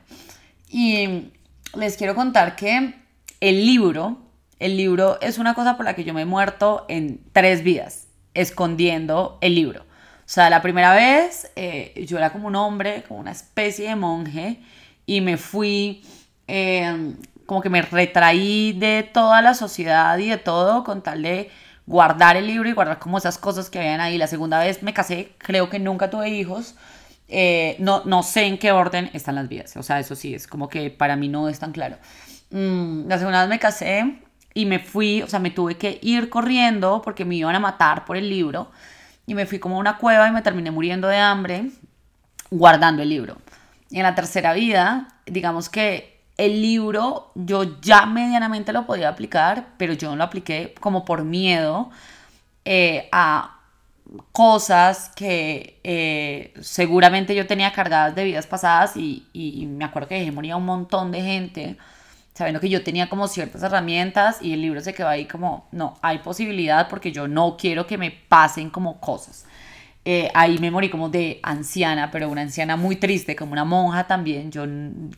Y 0.69 1.31
les 1.75 1.97
quiero 1.97 2.15
contar 2.15 2.55
que 2.55 2.95
el 3.39 3.65
libro, 3.65 4.17
el 4.59 4.77
libro 4.77 5.19
es 5.21 5.37
una 5.37 5.53
cosa 5.53 5.75
por 5.75 5.85
la 5.85 5.95
que 5.95 6.03
yo 6.03 6.13
me 6.13 6.21
he 6.21 6.25
muerto 6.25 6.85
en 6.87 7.21
tres 7.33 7.63
vidas, 7.63 8.07
escondiendo 8.33 9.37
el 9.41 9.55
libro. 9.55 9.81
O 9.81 10.33
sea, 10.33 10.49
la 10.49 10.61
primera 10.61 10.93
vez 10.93 11.51
eh, 11.55 12.05
yo 12.07 12.17
era 12.17 12.31
como 12.31 12.47
un 12.47 12.55
hombre, 12.55 13.03
como 13.07 13.19
una 13.19 13.31
especie 13.31 13.89
de 13.89 13.95
monje, 13.95 14.61
y 15.05 15.19
me 15.19 15.35
fui, 15.37 16.03
eh, 16.47 17.15
como 17.45 17.61
que 17.61 17.69
me 17.69 17.81
retraí 17.81 18.71
de 18.71 19.09
toda 19.11 19.41
la 19.41 19.53
sociedad 19.53 20.17
y 20.19 20.29
de 20.29 20.37
todo 20.37 20.85
con 20.85 21.01
tal 21.01 21.21
de 21.23 21.49
guardar 21.85 22.37
el 22.37 22.47
libro 22.47 22.69
y 22.69 22.71
guardar 22.71 22.99
como 22.99 23.17
esas 23.17 23.37
cosas 23.37 23.69
que 23.69 23.79
habían 23.79 23.99
ahí. 23.99 24.17
La 24.17 24.27
segunda 24.27 24.59
vez 24.59 24.83
me 24.83 24.93
casé, 24.93 25.33
creo 25.37 25.69
que 25.69 25.79
nunca 25.79 26.09
tuve 26.09 26.29
hijos. 26.29 26.75
Eh, 27.33 27.77
no, 27.79 28.03
no 28.03 28.23
sé 28.23 28.43
en 28.45 28.57
qué 28.57 28.73
orden 28.73 29.09
están 29.13 29.35
las 29.35 29.47
vidas. 29.47 29.75
O 29.77 29.83
sea, 29.83 29.99
eso 29.99 30.15
sí, 30.15 30.35
es 30.35 30.47
como 30.47 30.67
que 30.67 30.89
para 30.89 31.15
mí 31.15 31.29
no 31.29 31.47
es 31.47 31.59
tan 31.59 31.71
claro. 31.71 31.97
Mm, 32.51 33.07
la 33.07 33.17
segunda 33.17 33.39
vez 33.39 33.49
me 33.49 33.57
casé 33.57 34.19
y 34.53 34.65
me 34.65 34.79
fui, 34.79 35.21
o 35.21 35.27
sea, 35.27 35.39
me 35.39 35.51
tuve 35.51 35.77
que 35.77 35.97
ir 36.01 36.29
corriendo 36.29 37.01
porque 37.01 37.23
me 37.23 37.35
iban 37.35 37.55
a 37.55 37.59
matar 37.59 38.03
por 38.03 38.17
el 38.17 38.29
libro. 38.29 38.69
Y 39.25 39.33
me 39.33 39.45
fui 39.45 39.59
como 39.59 39.77
a 39.77 39.79
una 39.79 39.97
cueva 39.97 40.27
y 40.27 40.31
me 40.31 40.41
terminé 40.41 40.71
muriendo 40.71 41.07
de 41.07 41.17
hambre 41.17 41.71
guardando 42.49 43.01
el 43.01 43.09
libro. 43.09 43.37
Y 43.89 43.97
en 43.97 44.03
la 44.03 44.13
tercera 44.13 44.53
vida, 44.53 45.07
digamos 45.25 45.69
que 45.69 46.19
el 46.37 46.61
libro 46.61 47.31
yo 47.35 47.79
ya 47.81 48.05
medianamente 48.05 48.73
lo 48.73 48.85
podía 48.85 49.07
aplicar, 49.07 49.67
pero 49.77 49.93
yo 49.93 50.09
no 50.09 50.17
lo 50.17 50.23
apliqué 50.25 50.73
como 50.81 51.05
por 51.05 51.23
miedo 51.23 51.91
eh, 52.65 53.07
a 53.13 53.60
cosas 54.31 55.11
que 55.15 55.79
eh, 55.83 56.53
seguramente 56.61 57.35
yo 57.35 57.47
tenía 57.47 57.71
cargadas 57.71 58.15
de 58.15 58.23
vidas 58.23 58.47
pasadas 58.47 58.97
y, 58.97 59.27
y, 59.33 59.65
me 59.67 59.85
acuerdo 59.85 60.09
que 60.09 60.15
dejé 60.15 60.31
morir 60.31 60.51
a 60.51 60.57
un 60.57 60.65
montón 60.65 61.11
de 61.11 61.21
gente 61.21 61.77
sabiendo 62.33 62.59
que 62.59 62.69
yo 62.69 62.83
tenía 62.83 63.09
como 63.09 63.27
ciertas 63.27 63.63
herramientas 63.63 64.41
y 64.41 64.53
el 64.53 64.61
libro 64.61 64.81
se 64.81 64.93
quedó 64.93 65.07
ahí 65.07 65.25
como, 65.25 65.67
no, 65.71 65.97
hay 66.01 66.19
posibilidad 66.19 66.87
porque 66.89 67.11
yo 67.11 67.27
no 67.27 67.57
quiero 67.57 67.87
que 67.87 67.97
me 67.97 68.11
pasen 68.11 68.69
como 68.69 68.99
cosas. 68.99 69.45
Eh, 70.03 70.31
ahí 70.33 70.57
me 70.57 70.71
morí 70.71 70.89
como 70.89 71.09
de 71.09 71.39
anciana, 71.43 72.09
pero 72.09 72.29
una 72.29 72.41
anciana 72.41 72.75
muy 72.75 72.95
triste, 72.95 73.35
como 73.35 73.51
una 73.51 73.65
monja 73.65 74.07
también. 74.07 74.51
Yo 74.51 74.65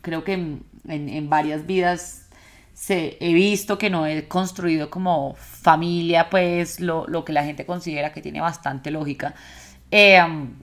creo 0.02 0.24
que 0.24 0.34
en, 0.34 0.64
en 0.86 1.30
varias 1.30 1.66
vidas 1.66 2.23
se, 2.74 3.16
he 3.20 3.32
visto 3.32 3.78
que 3.78 3.88
no 3.88 4.06
he 4.06 4.28
construido 4.28 4.90
como 4.90 5.34
familia, 5.34 6.28
pues 6.28 6.80
lo, 6.80 7.06
lo 7.06 7.24
que 7.24 7.32
la 7.32 7.44
gente 7.44 7.64
considera 7.64 8.12
que 8.12 8.20
tiene 8.20 8.40
bastante 8.40 8.90
lógica. 8.90 9.34
Em, 9.90 10.54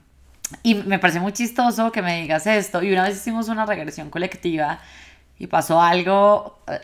y 0.62 0.74
me 0.74 0.98
parece 0.98 1.20
muy 1.20 1.32
chistoso 1.32 1.90
que 1.90 2.02
me 2.02 2.20
digas 2.22 2.46
esto. 2.46 2.82
Y 2.82 2.92
una 2.92 3.04
vez 3.04 3.16
hicimos 3.16 3.48
una 3.48 3.66
regresión 3.66 4.10
colectiva 4.10 4.78
y 5.38 5.46
pasó 5.46 5.80
algo 5.80 6.58
eh, 6.68 6.80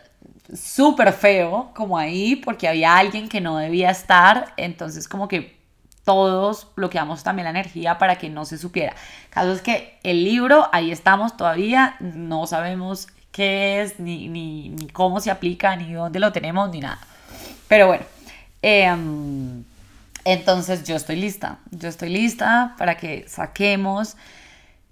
súper 0.54 1.12
feo 1.12 1.72
como 1.74 1.98
ahí 1.98 2.36
porque 2.36 2.66
había 2.66 2.96
alguien 2.96 3.28
que 3.28 3.40
no 3.40 3.58
debía 3.58 3.90
estar. 3.90 4.54
Entonces 4.56 5.08
como 5.08 5.28
que 5.28 5.58
todos 6.04 6.68
bloqueamos 6.74 7.22
también 7.22 7.44
la 7.44 7.50
energía 7.50 7.98
para 7.98 8.16
que 8.16 8.30
no 8.30 8.46
se 8.46 8.56
supiera. 8.56 8.94
Caso 9.28 9.52
es 9.52 9.60
que 9.60 9.98
el 10.02 10.24
libro, 10.24 10.68
ahí 10.72 10.90
estamos 10.90 11.36
todavía, 11.36 11.96
no 12.00 12.46
sabemos 12.46 13.08
qué 13.38 13.82
es, 13.82 14.00
ni, 14.00 14.26
ni, 14.28 14.68
ni 14.68 14.88
cómo 14.88 15.20
se 15.20 15.30
aplica, 15.30 15.76
ni 15.76 15.92
dónde 15.92 16.18
lo 16.18 16.32
tenemos, 16.32 16.70
ni 16.70 16.80
nada. 16.80 16.98
Pero 17.68 17.86
bueno, 17.86 18.04
em, 18.62 19.62
entonces 20.24 20.82
yo 20.82 20.96
estoy 20.96 21.14
lista, 21.14 21.60
yo 21.70 21.88
estoy 21.88 22.08
lista 22.08 22.74
para 22.78 22.96
que 22.96 23.28
saquemos 23.28 24.16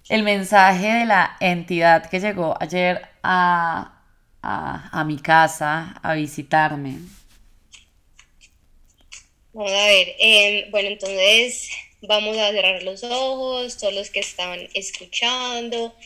el 0.08 0.22
mensaje 0.22 0.86
de 0.86 1.06
la 1.06 1.36
entidad 1.40 2.08
que 2.08 2.20
llegó 2.20 2.56
ayer 2.60 3.08
a, 3.24 4.00
a, 4.42 5.00
a 5.00 5.04
mi 5.04 5.18
casa 5.18 5.98
a 6.00 6.14
visitarme. 6.14 6.98
Vamos 9.52 9.72
a 9.72 9.86
ver, 9.86 10.14
em, 10.20 10.70
bueno, 10.70 10.90
entonces 10.90 11.68
vamos 12.02 12.38
a 12.38 12.52
cerrar 12.52 12.80
los 12.84 13.02
ojos, 13.02 13.76
todos 13.76 13.92
los 13.92 14.10
que 14.10 14.20
estaban 14.20 14.60
escuchando, 14.74 15.96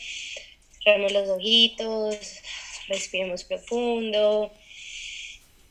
cerramos 0.83 1.11
los 1.11 1.29
ojitos, 1.29 2.17
respiremos 2.87 3.43
profundo, 3.43 4.51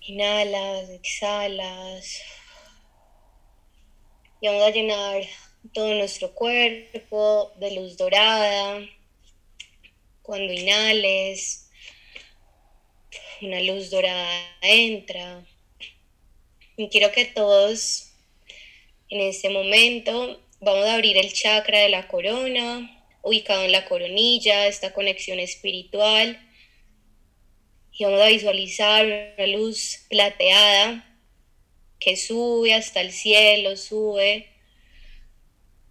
inhalas, 0.01 0.91
exhalas, 0.91 2.23
y 4.43 4.47
vamos 4.47 4.63
a 4.63 4.71
llenar 4.71 5.23
todo 5.75 5.95
nuestro 5.95 6.33
cuerpo 6.33 7.53
de 7.57 7.73
luz 7.73 7.99
dorada. 7.99 8.81
Cuando 10.23 10.51
inhales, 10.51 11.69
una 13.43 13.61
luz 13.61 13.91
dorada 13.91 14.57
entra. 14.63 15.45
Y 16.79 16.89
quiero 16.89 17.13
que 17.13 17.27
todos 17.27 18.13
en 19.11 19.21
este 19.21 19.51
momento 19.51 20.41
vamos 20.61 20.87
a 20.87 20.95
abrir 20.95 21.19
el 21.19 21.33
chakra 21.35 21.81
de 21.81 21.91
la 21.91 22.09
corona, 22.09 23.00
ubicado 23.23 23.65
en 23.65 23.73
la 23.73 23.85
coronilla, 23.85 24.67
esta 24.67 24.93
conexión 24.93 25.41
espiritual. 25.41 26.39
Y 27.93 28.05
vamos 28.05 28.21
a 28.21 28.29
visualizar 28.29 29.05
una 29.05 29.47
luz 29.47 30.07
plateada 30.09 31.07
que 31.99 32.17
sube 32.17 32.73
hasta 32.75 33.01
el 33.01 33.13
cielo, 33.13 33.77
sube. 33.77 34.49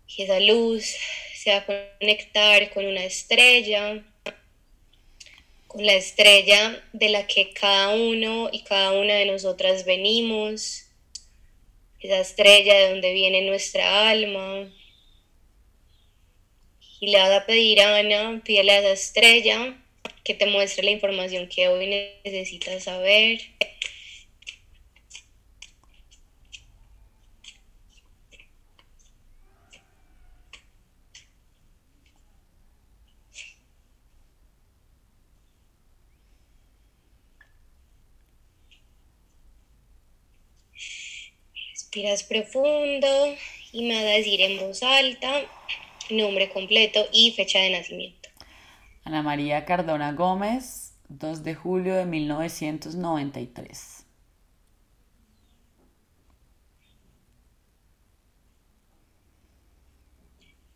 Y 0.08 0.24
esa 0.24 0.40
luz 0.40 0.96
se 1.36 1.52
va 1.52 1.58
a 1.58 1.66
conectar 2.00 2.72
con 2.72 2.86
una 2.86 3.06
estrella, 3.06 4.04
con 5.68 5.86
la 5.86 5.94
estrella 5.94 6.84
de 6.94 7.10
la 7.10 7.28
que 7.28 7.54
cada 7.54 7.96
uno 7.96 8.50
y 8.52 8.64
cada 8.64 8.94
una 8.94 9.14
de 9.14 9.28
nosotras 9.28 9.86
venimos, 9.86 10.88
esa 12.00 12.20
estrella 12.20 12.74
de 12.76 12.90
donde 12.90 13.14
viene 13.14 13.44
nuestra 13.44 14.10
alma. 14.10 14.68
Y 17.00 17.12
le 17.12 17.20
vas 17.20 17.32
a 17.32 17.46
pedir 17.46 17.82
a 17.82 17.98
Ana, 17.98 18.42
pídele 18.44 18.72
a 18.72 18.80
esa 18.80 18.92
estrella 18.92 19.78
que 20.24 20.34
te 20.34 20.46
muestre 20.46 20.84
la 20.84 20.92
información 20.92 21.48
que 21.48 21.70
hoy 21.70 21.88
necesitas 22.26 22.84
saber. 22.84 23.40
Respiras 41.72 42.24
profundo 42.24 43.36
y 43.72 43.84
me 43.84 43.96
vas 43.96 44.04
a 44.04 44.18
decir 44.18 44.42
en 44.42 44.60
voz 44.60 44.84
alta 44.84 45.48
nombre 46.12 46.50
completo 46.50 47.08
y 47.12 47.32
fecha 47.32 47.60
de 47.60 47.72
nacimiento. 47.72 48.30
Ana 49.04 49.22
María 49.22 49.66
Cardona 49.66 50.12
Gómez, 50.12 50.96
2 51.10 51.44
de 51.44 51.56
julio 51.56 51.96
de 51.96 52.06
1993. 52.06 54.06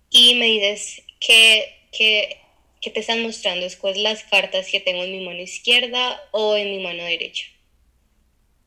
Y 0.09 0.35
me 0.35 0.45
dices 0.45 1.01
que, 1.19 1.87
que, 1.91 2.37
que 2.79 2.91
te 2.91 2.99
están 2.99 3.23
mostrando 3.23 3.63
después 3.63 3.97
las 3.97 4.23
cartas 4.23 4.67
que 4.71 4.79
tengo 4.79 5.03
en 5.03 5.11
mi 5.11 5.25
mano 5.25 5.39
izquierda 5.39 6.21
o 6.31 6.55
en 6.55 6.69
mi 6.69 6.83
mano 6.83 7.03
derecha. 7.03 7.45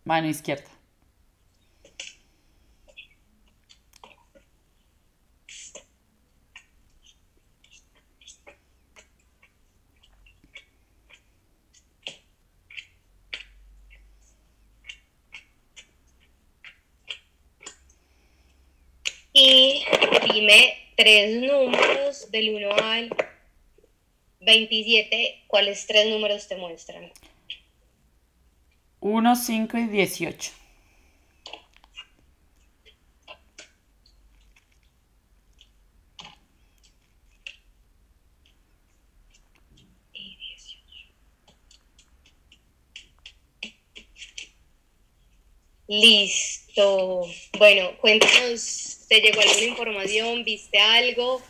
Mano 0.04 0.28
izquierda. 0.28 0.76
Y 19.38 19.84
dime 20.36 20.76
tres 20.96 21.40
números 21.40 22.30
del 22.30 22.50
1 22.50 22.70
al 22.82 23.10
27. 24.40 25.44
¿Cuáles 25.46 25.86
tres 25.86 26.08
números 26.10 26.46
te 26.46 26.56
muestran? 26.56 27.10
1, 29.00 29.36
5 29.36 29.78
y 29.78 29.86
18. 29.86 30.52
Listo. 45.88 47.26
Bueno, 47.58 47.96
cuéntanos, 48.00 48.95
¿te 49.08 49.20
llegó 49.20 49.40
alguna 49.40 49.66
información? 49.66 50.44
¿Viste 50.44 50.78
algo? 50.80 51.42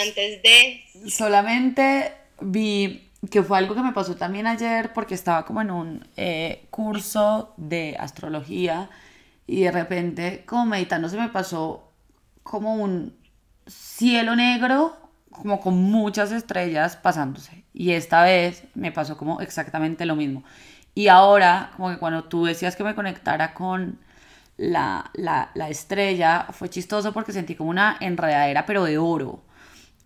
antes 0.00 0.42
de... 0.42 0.84
Solamente 1.08 2.12
vi 2.40 3.08
que 3.30 3.42
fue 3.42 3.58
algo 3.58 3.74
que 3.74 3.82
me 3.82 3.92
pasó 3.92 4.16
también 4.16 4.46
ayer 4.46 4.92
porque 4.92 5.14
estaba 5.14 5.44
como 5.44 5.62
en 5.62 5.70
un 5.70 6.08
eh, 6.16 6.66
curso 6.70 7.54
de 7.56 7.96
astrología 7.98 8.90
y 9.46 9.62
de 9.62 9.70
repente 9.70 10.44
como 10.44 10.66
meditando 10.66 11.08
se 11.08 11.16
me 11.16 11.28
pasó 11.28 11.92
como 12.42 12.74
un 12.74 13.16
cielo 13.66 14.34
negro 14.34 14.96
como 15.30 15.60
con 15.60 15.74
muchas 15.74 16.32
estrellas 16.32 16.96
pasándose 16.96 17.64
y 17.72 17.92
esta 17.92 18.24
vez 18.24 18.64
me 18.74 18.90
pasó 18.90 19.16
como 19.16 19.40
exactamente 19.40 20.04
lo 20.04 20.16
mismo 20.16 20.42
y 20.94 21.06
ahora 21.06 21.70
como 21.76 21.90
que 21.90 21.98
cuando 21.98 22.24
tú 22.24 22.44
decías 22.44 22.74
que 22.74 22.82
me 22.82 22.96
conectara 22.96 23.54
con 23.54 24.00
la, 24.56 25.10
la, 25.14 25.50
la 25.54 25.68
estrella 25.68 26.46
fue 26.52 26.68
chistoso 26.70 27.12
porque 27.12 27.32
sentí 27.32 27.54
como 27.54 27.70
una 27.70 27.96
enredadera 28.00 28.66
pero 28.66 28.84
de 28.84 28.98
oro 28.98 29.42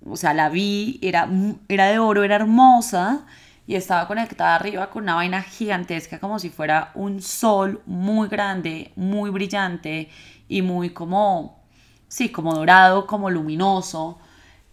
o 0.08 0.16
sea, 0.16 0.34
la 0.34 0.48
vi, 0.48 0.98
era, 1.02 1.28
era 1.68 1.86
de 1.86 1.98
oro, 1.98 2.22
era 2.24 2.36
hermosa 2.36 3.24
y 3.66 3.74
estaba 3.74 4.06
conectada 4.06 4.54
arriba 4.54 4.90
con 4.90 5.04
una 5.04 5.14
vaina 5.16 5.42
gigantesca 5.42 6.20
como 6.20 6.38
si 6.38 6.50
fuera 6.50 6.92
un 6.94 7.20
sol 7.22 7.82
muy 7.86 8.28
grande, 8.28 8.92
muy 8.96 9.30
brillante 9.30 10.08
y 10.48 10.62
muy 10.62 10.90
como, 10.90 11.64
sí, 12.08 12.30
como 12.30 12.54
dorado, 12.54 13.06
como 13.06 13.30
luminoso. 13.30 14.18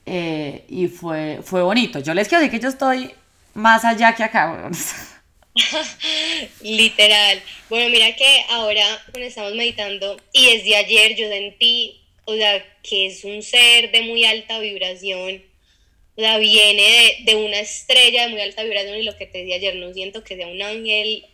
Eh, 0.06 0.66
y 0.70 0.88
fue, 0.88 1.40
fue 1.44 1.64
bonito. 1.64 2.00
Yo 2.00 2.14
les 2.14 2.28
quiero 2.28 2.44
decir 2.44 2.60
que 2.60 2.64
yo 2.64 2.70
estoy 2.70 3.12
más 3.56 3.86
allá 3.86 4.14
que 4.14 4.24
acá. 4.24 4.70
Literal. 6.62 7.42
Bueno, 7.70 7.90
mira 7.90 8.16
que 8.16 8.46
ahora 8.50 8.86
cuando 9.12 9.28
estamos 9.28 9.54
meditando 9.56 10.18
y 10.32 10.58
desde 10.58 10.76
ayer 10.76 11.16
yo 11.16 11.30
sentí 11.30 12.04
o 12.26 12.36
sea, 12.36 12.64
que 12.82 13.08
es 13.08 13.24
un 13.24 13.42
ser 13.42 13.92
de 13.92 14.02
muy 14.02 14.24
alta 14.26 14.60
vibración, 14.60 15.44
o 16.16 16.22
sea, 16.22 16.38
viene 16.38 17.24
de, 17.26 17.36
una 17.36 17.60
estrella 17.60 18.24
de 18.24 18.30
muy 18.30 18.42
alta 18.42 18.64
vibración 18.64 18.98
y 18.98 19.04
lo 19.04 19.18
que 19.18 19.26
te 19.26 19.40
dije 19.40 19.56
ayer, 19.56 19.76
no 19.76 19.94
siento 19.94 20.24
que 20.24 20.36
sea 20.36 20.48
un 20.48 20.62
ángel, 20.62 21.26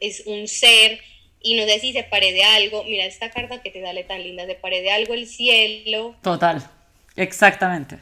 es 0.00 0.24
un 0.26 0.48
ser 0.48 1.00
y 1.40 1.54
no 1.54 1.64
sé 1.64 1.78
si 1.78 1.92
se 1.92 2.02
parece 2.02 2.42
a 2.42 2.56
algo, 2.56 2.84
mira 2.84 3.06
esta 3.06 3.30
carta 3.30 3.62
que 3.62 3.70
te 3.70 3.80
sale 3.80 4.04
tan 4.04 4.22
linda, 4.22 4.44
se 4.46 4.54
parece 4.54 4.90
a 4.90 4.96
algo 4.96 5.14
el 5.14 5.26
cielo. 5.26 6.16
Total, 6.22 6.68
exactamente. 7.16 7.98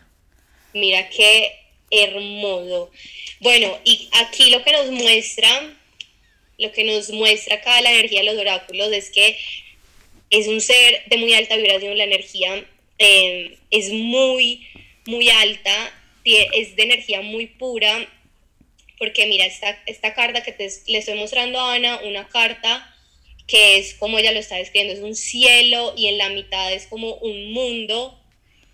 Mira 0.72 1.08
qué 1.10 1.65
hermoso. 1.90 2.90
Bueno, 3.40 3.78
y 3.84 4.08
aquí 4.12 4.50
lo 4.50 4.62
que 4.62 4.72
nos 4.72 4.90
muestra, 4.90 5.76
lo 6.58 6.72
que 6.72 6.84
nos 6.84 7.10
muestra 7.10 7.56
acá 7.56 7.80
la 7.80 7.92
energía 7.92 8.20
de 8.20 8.26
los 8.26 8.38
oráculos 8.38 8.92
es 8.92 9.10
que 9.10 9.38
es 10.30 10.48
un 10.48 10.60
ser 10.60 11.04
de 11.06 11.18
muy 11.18 11.34
alta 11.34 11.56
vibración, 11.56 11.96
la 11.96 12.04
energía 12.04 12.64
eh, 12.98 13.58
es 13.70 13.90
muy, 13.92 14.66
muy 15.06 15.28
alta, 15.28 15.92
es 16.24 16.74
de 16.74 16.82
energía 16.82 17.22
muy 17.22 17.46
pura, 17.46 18.08
porque 18.98 19.26
mira, 19.26 19.46
esta, 19.46 19.80
esta 19.86 20.14
carta 20.14 20.42
que 20.42 20.52
te, 20.52 20.68
le 20.86 20.98
estoy 20.98 21.14
mostrando 21.14 21.60
a 21.60 21.74
Ana, 21.74 22.00
una 22.04 22.26
carta 22.28 22.92
que 23.46 23.78
es 23.78 23.94
como 23.94 24.18
ella 24.18 24.32
lo 24.32 24.40
está 24.40 24.56
describiendo, 24.56 24.94
es 24.94 25.00
un 25.00 25.14
cielo 25.14 25.94
y 25.96 26.08
en 26.08 26.18
la 26.18 26.30
mitad 26.30 26.72
es 26.72 26.86
como 26.88 27.14
un 27.16 27.52
mundo 27.52 28.18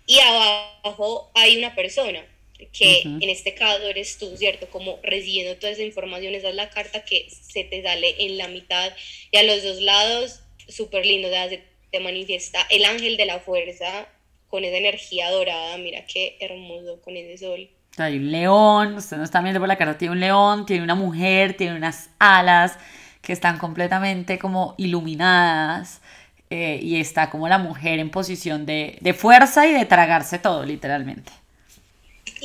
y 0.07 0.19
abajo 0.19 1.29
hay 1.35 1.57
una 1.57 1.75
persona 1.75 2.25
que 2.71 3.01
en 3.01 3.29
este 3.29 3.53
caso 3.53 3.87
eres 3.87 4.17
tú, 4.17 4.35
¿cierto? 4.37 4.69
Como 4.69 4.99
recibiendo 5.03 5.55
toda 5.57 5.71
esa 5.71 5.83
información, 5.83 6.35
esa 6.35 6.49
es 6.49 6.55
la 6.55 6.69
carta 6.69 7.03
que 7.03 7.27
se 7.29 7.63
te 7.63 7.81
sale 7.81 8.15
en 8.19 8.37
la 8.37 8.47
mitad 8.47 8.91
y 9.31 9.37
a 9.37 9.43
los 9.43 9.63
dos 9.63 9.81
lados 9.81 10.41
súper 10.67 11.05
lindo, 11.05 11.29
de 11.29 11.63
te 11.91 11.99
manifiesta 11.99 12.65
el 12.69 12.85
ángel 12.85 13.17
de 13.17 13.25
la 13.25 13.39
fuerza 13.39 14.07
con 14.47 14.63
esa 14.63 14.77
energía 14.77 15.29
dorada, 15.29 15.77
mira 15.77 16.05
qué 16.05 16.37
hermoso 16.39 17.01
con 17.01 17.15
ese 17.15 17.37
sol. 17.37 17.69
Hay 17.97 18.17
un 18.17 18.31
león, 18.31 18.95
usted 18.95 19.17
no 19.17 19.23
está 19.23 19.41
viendo 19.41 19.59
por 19.59 19.67
la 19.67 19.77
cara, 19.77 19.97
tiene 19.97 20.13
un 20.13 20.19
león, 20.19 20.65
tiene 20.65 20.83
una 20.83 20.95
mujer, 20.95 21.55
tiene 21.55 21.75
unas 21.75 22.09
alas 22.17 22.77
que 23.21 23.33
están 23.33 23.59
completamente 23.59 24.39
como 24.39 24.73
iluminadas 24.77 26.01
eh, 26.49 26.79
y 26.81 26.99
está 26.99 27.29
como 27.29 27.47
la 27.47 27.59
mujer 27.59 27.99
en 27.99 28.09
posición 28.09 28.65
de, 28.65 28.97
de 29.01 29.13
fuerza 29.13 29.67
y 29.67 29.73
de 29.73 29.85
tragarse 29.85 30.39
todo, 30.39 30.65
literalmente. 30.65 31.31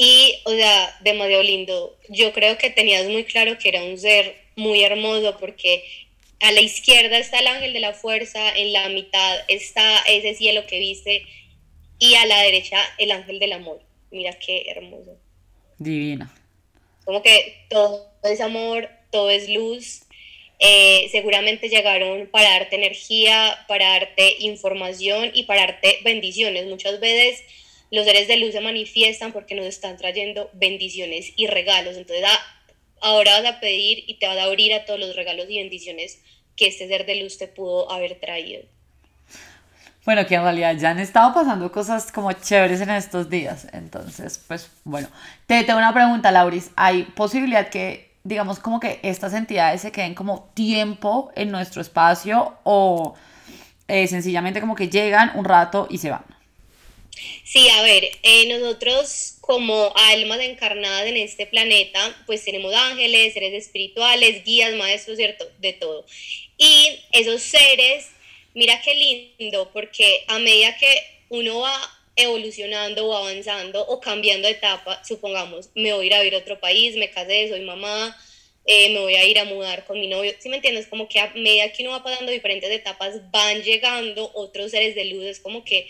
Y, 0.00 0.36
o 0.44 0.52
sea, 0.52 0.96
demasiado 1.00 1.42
lindo. 1.42 1.98
Yo 2.08 2.32
creo 2.32 2.56
que 2.56 2.70
tenías 2.70 3.08
muy 3.08 3.24
claro 3.24 3.58
que 3.58 3.68
era 3.68 3.82
un 3.82 3.98
ser 3.98 4.36
muy 4.54 4.84
hermoso 4.84 5.36
porque 5.40 5.82
a 6.38 6.52
la 6.52 6.60
izquierda 6.60 7.18
está 7.18 7.40
el 7.40 7.48
ángel 7.48 7.72
de 7.72 7.80
la 7.80 7.94
fuerza, 7.94 8.56
en 8.56 8.72
la 8.72 8.88
mitad 8.90 9.38
está 9.48 9.98
ese 10.06 10.34
cielo 10.34 10.64
que 10.68 10.78
viste 10.78 11.26
y 11.98 12.14
a 12.14 12.26
la 12.26 12.42
derecha 12.42 12.78
el 12.98 13.10
ángel 13.10 13.40
del 13.40 13.54
amor. 13.54 13.82
Mira 14.12 14.38
qué 14.38 14.70
hermoso. 14.70 15.16
Divina. 15.78 16.32
Como 17.04 17.20
que 17.20 17.66
todo 17.68 18.06
es 18.22 18.40
amor, 18.40 18.88
todo 19.10 19.30
es 19.30 19.48
luz. 19.48 20.02
Eh, 20.60 21.08
seguramente 21.10 21.68
llegaron 21.68 22.28
para 22.28 22.50
darte 22.50 22.76
energía, 22.76 23.64
para 23.66 23.88
darte 23.88 24.36
información 24.38 25.32
y 25.34 25.42
para 25.42 25.62
darte 25.62 25.98
bendiciones. 26.04 26.66
Muchas 26.66 27.00
veces 27.00 27.42
los 27.90 28.04
seres 28.04 28.28
de 28.28 28.36
luz 28.36 28.52
se 28.52 28.60
manifiestan 28.60 29.32
porque 29.32 29.54
nos 29.54 29.66
están 29.66 29.96
trayendo 29.96 30.50
bendiciones 30.52 31.32
y 31.36 31.46
regalos. 31.46 31.96
Entonces, 31.96 32.24
ah, 32.26 32.40
ahora 33.00 33.40
vas 33.40 33.54
a 33.54 33.60
pedir 33.60 34.04
y 34.06 34.14
te 34.14 34.26
vas 34.26 34.38
a 34.38 34.44
abrir 34.44 34.74
a 34.74 34.84
todos 34.84 35.00
los 35.00 35.16
regalos 35.16 35.46
y 35.48 35.58
bendiciones 35.58 36.20
que 36.56 36.66
este 36.66 36.88
ser 36.88 37.06
de 37.06 37.22
luz 37.22 37.38
te 37.38 37.48
pudo 37.48 37.90
haber 37.90 38.18
traído. 38.20 38.62
Bueno, 40.04 40.26
que 40.26 40.34
en 40.36 40.42
realidad 40.42 40.74
ya 40.76 40.90
han 40.90 40.98
estado 40.98 41.34
pasando 41.34 41.70
cosas 41.70 42.10
como 42.10 42.32
chéveres 42.32 42.80
en 42.80 42.90
estos 42.90 43.28
días. 43.28 43.66
Entonces, 43.72 44.42
pues 44.48 44.70
bueno, 44.84 45.08
te 45.46 45.62
tengo 45.64 45.78
una 45.78 45.92
pregunta, 45.92 46.30
Lauris. 46.30 46.70
¿Hay 46.76 47.02
posibilidad 47.02 47.68
que, 47.68 48.16
digamos, 48.24 48.58
como 48.58 48.80
que 48.80 49.00
estas 49.02 49.34
entidades 49.34 49.82
se 49.82 49.92
queden 49.92 50.14
como 50.14 50.50
tiempo 50.54 51.30
en 51.36 51.50
nuestro 51.50 51.82
espacio 51.82 52.54
o 52.64 53.16
eh, 53.86 54.06
sencillamente 54.06 54.60
como 54.60 54.74
que 54.74 54.88
llegan 54.88 55.32
un 55.34 55.44
rato 55.44 55.86
y 55.90 55.98
se 55.98 56.10
van? 56.10 56.24
Sí, 57.44 57.68
a 57.70 57.82
ver, 57.82 58.10
eh, 58.22 58.46
nosotros 58.48 59.38
como 59.40 59.92
almas 59.96 60.40
encarnadas 60.40 61.06
en 61.06 61.16
este 61.16 61.46
planeta, 61.46 62.14
pues 62.26 62.44
tenemos 62.44 62.74
ángeles, 62.74 63.32
seres 63.32 63.54
espirituales, 63.54 64.44
guías, 64.44 64.74
maestros, 64.74 65.16
¿cierto? 65.16 65.50
De 65.58 65.72
todo. 65.72 66.04
Y 66.58 67.00
esos 67.12 67.40
seres, 67.42 68.08
mira 68.54 68.80
qué 68.82 68.94
lindo, 69.38 69.70
porque 69.72 70.24
a 70.26 70.38
medida 70.38 70.76
que 70.76 71.02
uno 71.30 71.60
va 71.60 71.98
evolucionando 72.16 73.06
o 73.06 73.16
avanzando 73.16 73.80
o 73.86 74.00
cambiando 74.00 74.48
de 74.48 74.54
etapa, 74.54 75.02
supongamos, 75.04 75.70
me 75.74 75.92
voy 75.92 76.04
a 76.04 76.06
ir 76.06 76.14
a 76.14 76.18
vivir 76.18 76.34
a 76.34 76.38
otro 76.38 76.60
país, 76.60 76.96
me 76.96 77.10
casé, 77.10 77.48
soy 77.48 77.60
mamá, 77.60 78.14
eh, 78.66 78.90
me 78.90 79.00
voy 79.00 79.14
a 79.14 79.24
ir 79.24 79.38
a 79.38 79.44
mudar 79.44 79.86
con 79.86 79.98
mi 79.98 80.08
novio, 80.08 80.34
¿sí 80.38 80.50
me 80.50 80.56
entiendes? 80.56 80.88
Como 80.88 81.08
que 81.08 81.20
a 81.20 81.32
medida 81.34 81.72
que 81.72 81.84
uno 81.84 81.92
va 81.92 82.02
pasando 82.02 82.30
diferentes 82.32 82.70
etapas, 82.70 83.30
van 83.30 83.62
llegando 83.62 84.30
otros 84.34 84.72
seres 84.72 84.94
de 84.94 85.06
luz, 85.06 85.24
es 85.24 85.40
como 85.40 85.64
que 85.64 85.88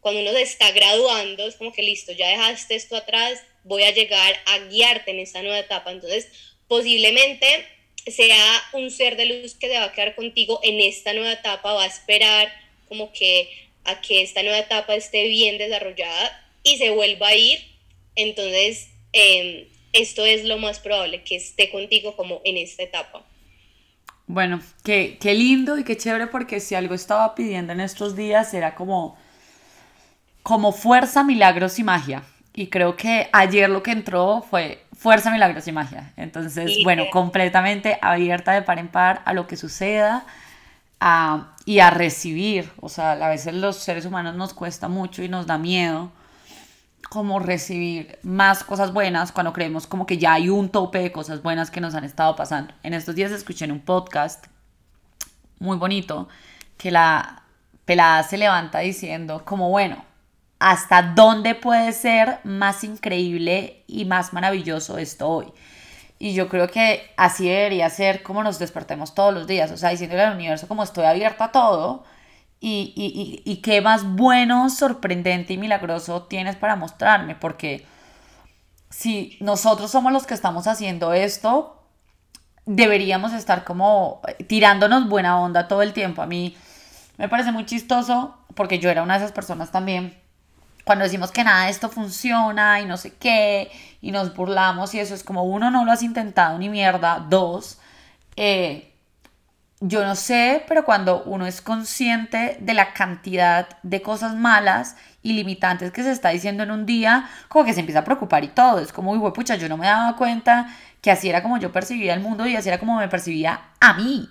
cuando 0.00 0.20
uno 0.20 0.32
se 0.32 0.42
está 0.42 0.70
graduando, 0.72 1.46
es 1.46 1.56
como 1.56 1.72
que 1.72 1.82
listo, 1.82 2.12
ya 2.12 2.28
dejaste 2.28 2.74
esto 2.74 2.96
atrás, 2.96 3.42
voy 3.64 3.82
a 3.82 3.92
llegar 3.92 4.34
a 4.46 4.58
guiarte 4.58 5.10
en 5.10 5.20
esta 5.20 5.42
nueva 5.42 5.58
etapa. 5.58 5.92
Entonces, 5.92 6.28
posiblemente 6.68 7.66
sea 8.06 8.62
un 8.72 8.90
ser 8.90 9.16
de 9.16 9.26
luz 9.26 9.54
que 9.54 9.68
se 9.68 9.78
va 9.78 9.84
a 9.84 9.92
quedar 9.92 10.14
contigo 10.14 10.60
en 10.62 10.80
esta 10.80 11.12
nueva 11.12 11.32
etapa, 11.32 11.74
va 11.74 11.84
a 11.84 11.86
esperar 11.86 12.50
como 12.88 13.12
que 13.12 13.48
a 13.84 14.00
que 14.00 14.22
esta 14.22 14.42
nueva 14.42 14.58
etapa 14.58 14.94
esté 14.94 15.28
bien 15.28 15.58
desarrollada 15.58 16.48
y 16.62 16.78
se 16.78 16.90
vuelva 16.90 17.28
a 17.28 17.36
ir. 17.36 17.58
Entonces, 18.16 18.88
em, 19.12 19.66
esto 19.92 20.24
es 20.24 20.44
lo 20.44 20.58
más 20.58 20.78
probable, 20.78 21.22
que 21.22 21.36
esté 21.36 21.70
contigo 21.70 22.16
como 22.16 22.40
en 22.44 22.56
esta 22.56 22.82
etapa. 22.82 23.26
Bueno, 24.26 24.62
qué, 24.84 25.18
qué 25.20 25.34
lindo 25.34 25.78
y 25.78 25.84
qué 25.84 25.96
chévere 25.96 26.28
porque 26.28 26.60
si 26.60 26.74
algo 26.74 26.94
estaba 26.94 27.34
pidiendo 27.34 27.72
en 27.72 27.80
estos 27.80 28.16
días 28.16 28.54
era 28.54 28.74
como 28.76 29.18
como 30.42 30.72
fuerza, 30.72 31.24
milagros 31.24 31.78
y 31.78 31.84
magia. 31.84 32.22
Y 32.52 32.68
creo 32.68 32.96
que 32.96 33.28
ayer 33.32 33.70
lo 33.70 33.82
que 33.82 33.92
entró 33.92 34.44
fue 34.48 34.84
fuerza, 34.92 35.30
milagros 35.30 35.66
y 35.68 35.72
magia. 35.72 36.12
Entonces, 36.16 36.70
bueno, 36.84 37.04
completamente 37.10 37.98
abierta 38.02 38.52
de 38.52 38.62
par 38.62 38.78
en 38.78 38.88
par 38.88 39.22
a 39.24 39.32
lo 39.32 39.46
que 39.46 39.56
suceda 39.56 40.26
y 41.64 41.78
a 41.78 41.90
recibir. 41.90 42.70
O 42.80 42.88
sea, 42.88 43.12
a 43.12 43.28
veces 43.28 43.54
los 43.54 43.76
seres 43.76 44.04
humanos 44.04 44.34
nos 44.34 44.52
cuesta 44.52 44.88
mucho 44.88 45.22
y 45.22 45.28
nos 45.28 45.46
da 45.46 45.58
miedo 45.58 46.10
como 47.08 47.40
recibir 47.40 48.18
más 48.22 48.62
cosas 48.62 48.92
buenas 48.92 49.32
cuando 49.32 49.52
creemos 49.52 49.86
como 49.86 50.06
que 50.06 50.18
ya 50.18 50.34
hay 50.34 50.48
un 50.48 50.68
tope 50.68 51.00
de 51.00 51.10
cosas 51.10 51.42
buenas 51.42 51.70
que 51.70 51.80
nos 51.80 51.94
han 51.94 52.04
estado 52.04 52.36
pasando. 52.36 52.72
En 52.82 52.94
estos 52.94 53.14
días 53.14 53.32
escuché 53.32 53.64
en 53.64 53.72
un 53.72 53.80
podcast 53.80 54.46
muy 55.58 55.76
bonito 55.76 56.28
que 56.76 56.90
la 56.90 57.42
pelada 57.84 58.22
se 58.22 58.38
levanta 58.38 58.78
diciendo 58.78 59.44
como 59.44 59.70
bueno, 59.70 60.04
hasta 60.60 61.02
dónde 61.02 61.54
puede 61.54 61.92
ser 61.92 62.38
más 62.44 62.84
increíble 62.84 63.82
y 63.88 64.04
más 64.04 64.32
maravilloso 64.32 64.98
esto 64.98 65.28
hoy. 65.28 65.52
Y 66.18 66.34
yo 66.34 66.50
creo 66.50 66.68
que 66.68 67.10
así 67.16 67.48
debería 67.48 67.88
ser 67.88 68.22
como 68.22 68.42
nos 68.42 68.58
despertemos 68.58 69.14
todos 69.14 69.32
los 69.32 69.46
días, 69.46 69.70
o 69.72 69.78
sea, 69.78 69.90
diciéndole 69.90 70.22
al 70.22 70.34
universo 70.34 70.68
como 70.68 70.82
estoy 70.82 71.06
abierta 71.06 71.46
a 71.46 71.52
todo 71.52 72.04
y, 72.60 72.92
y, 72.94 73.50
y, 73.50 73.56
qué 73.62 73.80
más 73.80 74.04
bueno, 74.04 74.68
sorprendente 74.68 75.54
y 75.54 75.58
milagroso 75.58 76.24
tienes 76.24 76.56
para 76.56 76.76
mostrarme, 76.76 77.34
porque 77.34 77.86
si 78.90 79.38
nosotros 79.40 79.90
somos 79.90 80.12
los 80.12 80.26
que 80.26 80.34
estamos 80.34 80.66
haciendo 80.66 81.14
esto, 81.14 81.82
deberíamos 82.66 83.32
estar 83.32 83.64
como 83.64 84.20
tirándonos 84.46 85.08
buena 85.08 85.40
onda 85.40 85.68
todo 85.68 85.80
el 85.80 85.94
tiempo. 85.94 86.20
A 86.20 86.26
mí 86.26 86.54
me 87.16 87.30
parece 87.30 87.50
muy 87.50 87.64
chistoso, 87.64 88.36
porque 88.54 88.78
yo 88.78 88.90
era 88.90 89.02
una 89.02 89.14
de 89.14 89.24
esas 89.24 89.32
personas 89.32 89.70
también, 89.70 90.19
cuando 90.84 91.04
decimos 91.04 91.30
que 91.30 91.44
nada 91.44 91.64
de 91.64 91.70
esto 91.70 91.88
funciona 91.88 92.80
y 92.80 92.86
no 92.86 92.96
sé 92.96 93.14
qué, 93.14 93.70
y 94.00 94.12
nos 94.12 94.34
burlamos 94.34 94.94
y 94.94 95.00
eso 95.00 95.14
es 95.14 95.24
como, 95.24 95.44
uno, 95.44 95.70
no 95.70 95.84
lo 95.84 95.92
has 95.92 96.02
intentado 96.02 96.58
ni 96.58 96.68
mierda, 96.68 97.24
dos, 97.28 97.78
eh, 98.36 98.90
yo 99.80 100.04
no 100.04 100.14
sé, 100.14 100.62
pero 100.68 100.84
cuando 100.84 101.22
uno 101.24 101.46
es 101.46 101.62
consciente 101.62 102.58
de 102.60 102.74
la 102.74 102.92
cantidad 102.92 103.66
de 103.82 104.02
cosas 104.02 104.36
malas 104.36 104.96
y 105.22 105.32
limitantes 105.32 105.90
que 105.90 106.02
se 106.02 106.12
está 106.12 106.28
diciendo 106.28 106.62
en 106.62 106.70
un 106.70 106.84
día, 106.84 107.30
como 107.48 107.64
que 107.64 107.72
se 107.72 107.80
empieza 107.80 108.00
a 108.00 108.04
preocupar 108.04 108.44
y 108.44 108.48
todo. 108.48 108.78
Es 108.78 108.92
como, 108.92 109.12
uy, 109.12 109.30
pucha, 109.32 109.56
yo 109.56 109.70
no 109.70 109.78
me 109.78 109.86
daba 109.86 110.16
cuenta 110.16 110.68
que 111.00 111.10
así 111.10 111.30
era 111.30 111.42
como 111.42 111.56
yo 111.58 111.72
percibía 111.72 112.12
el 112.12 112.20
mundo 112.20 112.46
y 112.46 112.56
así 112.56 112.68
era 112.68 112.78
como 112.78 112.96
me 112.96 113.08
percibía 113.08 113.60
a 113.80 113.94
mí. 113.94 114.28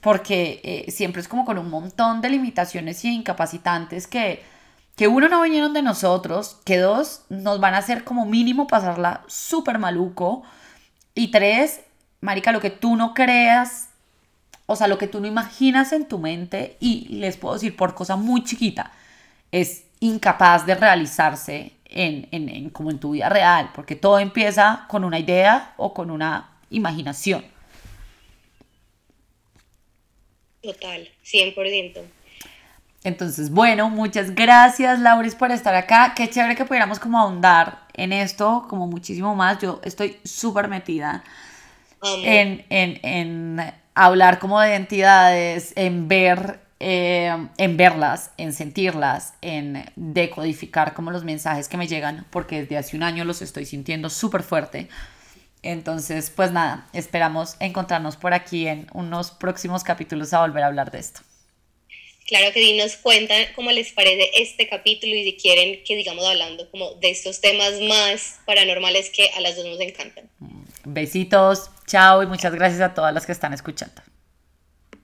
Porque 0.00 0.60
eh, 0.64 0.90
siempre 0.90 1.22
es 1.22 1.28
como 1.28 1.44
con 1.44 1.58
un 1.58 1.70
montón 1.70 2.20
de 2.20 2.30
limitaciones 2.30 3.04
y 3.04 3.14
incapacitantes 3.14 4.08
que, 4.08 4.44
que 4.96 5.08
uno 5.08 5.28
no 5.28 5.42
vinieron 5.42 5.72
de 5.72 5.82
nosotros, 5.82 6.58
que 6.64 6.78
dos 6.78 7.22
nos 7.28 7.60
van 7.60 7.74
a 7.74 7.78
hacer 7.78 8.04
como 8.04 8.26
mínimo 8.26 8.66
pasarla 8.66 9.24
súper 9.26 9.78
maluco 9.78 10.42
y 11.14 11.30
tres, 11.30 11.80
marica, 12.20 12.52
lo 12.52 12.60
que 12.60 12.70
tú 12.70 12.96
no 12.96 13.14
creas 13.14 13.88
o 14.66 14.76
sea, 14.76 14.88
lo 14.88 14.98
que 14.98 15.06
tú 15.06 15.20
no 15.20 15.26
imaginas 15.26 15.92
en 15.92 16.08
tu 16.08 16.18
mente 16.18 16.76
y 16.80 17.08
les 17.08 17.36
puedo 17.36 17.54
decir 17.54 17.76
por 17.76 17.94
cosa 17.94 18.16
muy 18.16 18.42
chiquita, 18.42 18.92
es 19.50 19.84
incapaz 20.00 20.64
de 20.64 20.74
realizarse 20.74 21.72
en, 21.84 22.28
en, 22.32 22.70
como 22.70 22.90
en 22.90 22.98
tu 22.98 23.10
vida 23.10 23.28
real, 23.28 23.70
porque 23.74 23.96
todo 23.96 24.18
empieza 24.18 24.86
con 24.88 25.04
una 25.04 25.18
idea 25.18 25.74
o 25.76 25.92
con 25.92 26.10
una 26.10 26.56
imaginación. 26.70 27.44
Total, 30.62 31.08
100%. 31.24 32.00
Entonces, 33.04 33.50
bueno, 33.50 33.90
muchas 33.90 34.34
gracias, 34.34 35.00
Lauris, 35.00 35.34
por 35.34 35.50
estar 35.50 35.74
acá. 35.74 36.12
Qué 36.14 36.30
chévere 36.30 36.54
que 36.54 36.64
pudiéramos 36.64 37.00
como 37.00 37.18
ahondar 37.18 37.86
en 37.94 38.12
esto, 38.12 38.66
como 38.68 38.86
muchísimo 38.86 39.34
más. 39.34 39.58
Yo 39.58 39.80
estoy 39.82 40.20
súper 40.24 40.68
metida 40.68 41.24
en, 42.02 42.64
en, 42.70 43.00
en, 43.02 43.72
hablar 43.94 44.38
como 44.38 44.60
de 44.60 44.76
entidades, 44.76 45.72
en 45.74 46.06
ver, 46.06 46.60
eh, 46.78 47.48
en 47.56 47.76
verlas, 47.76 48.30
en 48.36 48.52
sentirlas, 48.52 49.34
en 49.40 49.84
decodificar 49.96 50.94
como 50.94 51.10
los 51.10 51.24
mensajes 51.24 51.68
que 51.68 51.76
me 51.76 51.88
llegan, 51.88 52.24
porque 52.30 52.60
desde 52.60 52.78
hace 52.78 52.96
un 52.96 53.02
año 53.02 53.24
los 53.24 53.42
estoy 53.42 53.66
sintiendo 53.66 54.10
súper 54.10 54.44
fuerte. 54.44 54.88
Entonces, 55.62 56.30
pues 56.30 56.52
nada, 56.52 56.86
esperamos 56.92 57.56
encontrarnos 57.58 58.16
por 58.16 58.32
aquí 58.32 58.68
en 58.68 58.86
unos 58.92 59.32
próximos 59.32 59.82
capítulos 59.82 60.32
a 60.32 60.40
volver 60.40 60.62
a 60.62 60.68
hablar 60.68 60.92
de 60.92 60.98
esto. 61.00 61.20
Claro 62.26 62.52
que 62.52 62.76
nos 62.76 62.96
cuentan 62.96 63.46
cómo 63.54 63.72
les 63.72 63.92
parece 63.92 64.30
este 64.34 64.68
capítulo 64.68 65.14
y 65.14 65.24
si 65.24 65.36
quieren 65.36 65.82
que 65.84 65.96
digamos 65.96 66.24
hablando 66.24 66.70
como 66.70 66.94
de 66.94 67.10
estos 67.10 67.40
temas 67.40 67.80
más 67.80 68.40
paranormales 68.46 69.10
que 69.10 69.28
a 69.30 69.40
las 69.40 69.56
dos 69.56 69.66
nos 69.66 69.80
encantan. 69.80 70.30
Besitos, 70.84 71.70
chao 71.86 72.22
y 72.22 72.26
muchas 72.26 72.54
gracias 72.54 72.80
a 72.80 72.94
todas 72.94 73.12
las 73.12 73.26
que 73.26 73.32
están 73.32 73.52
escuchando. 73.52 74.02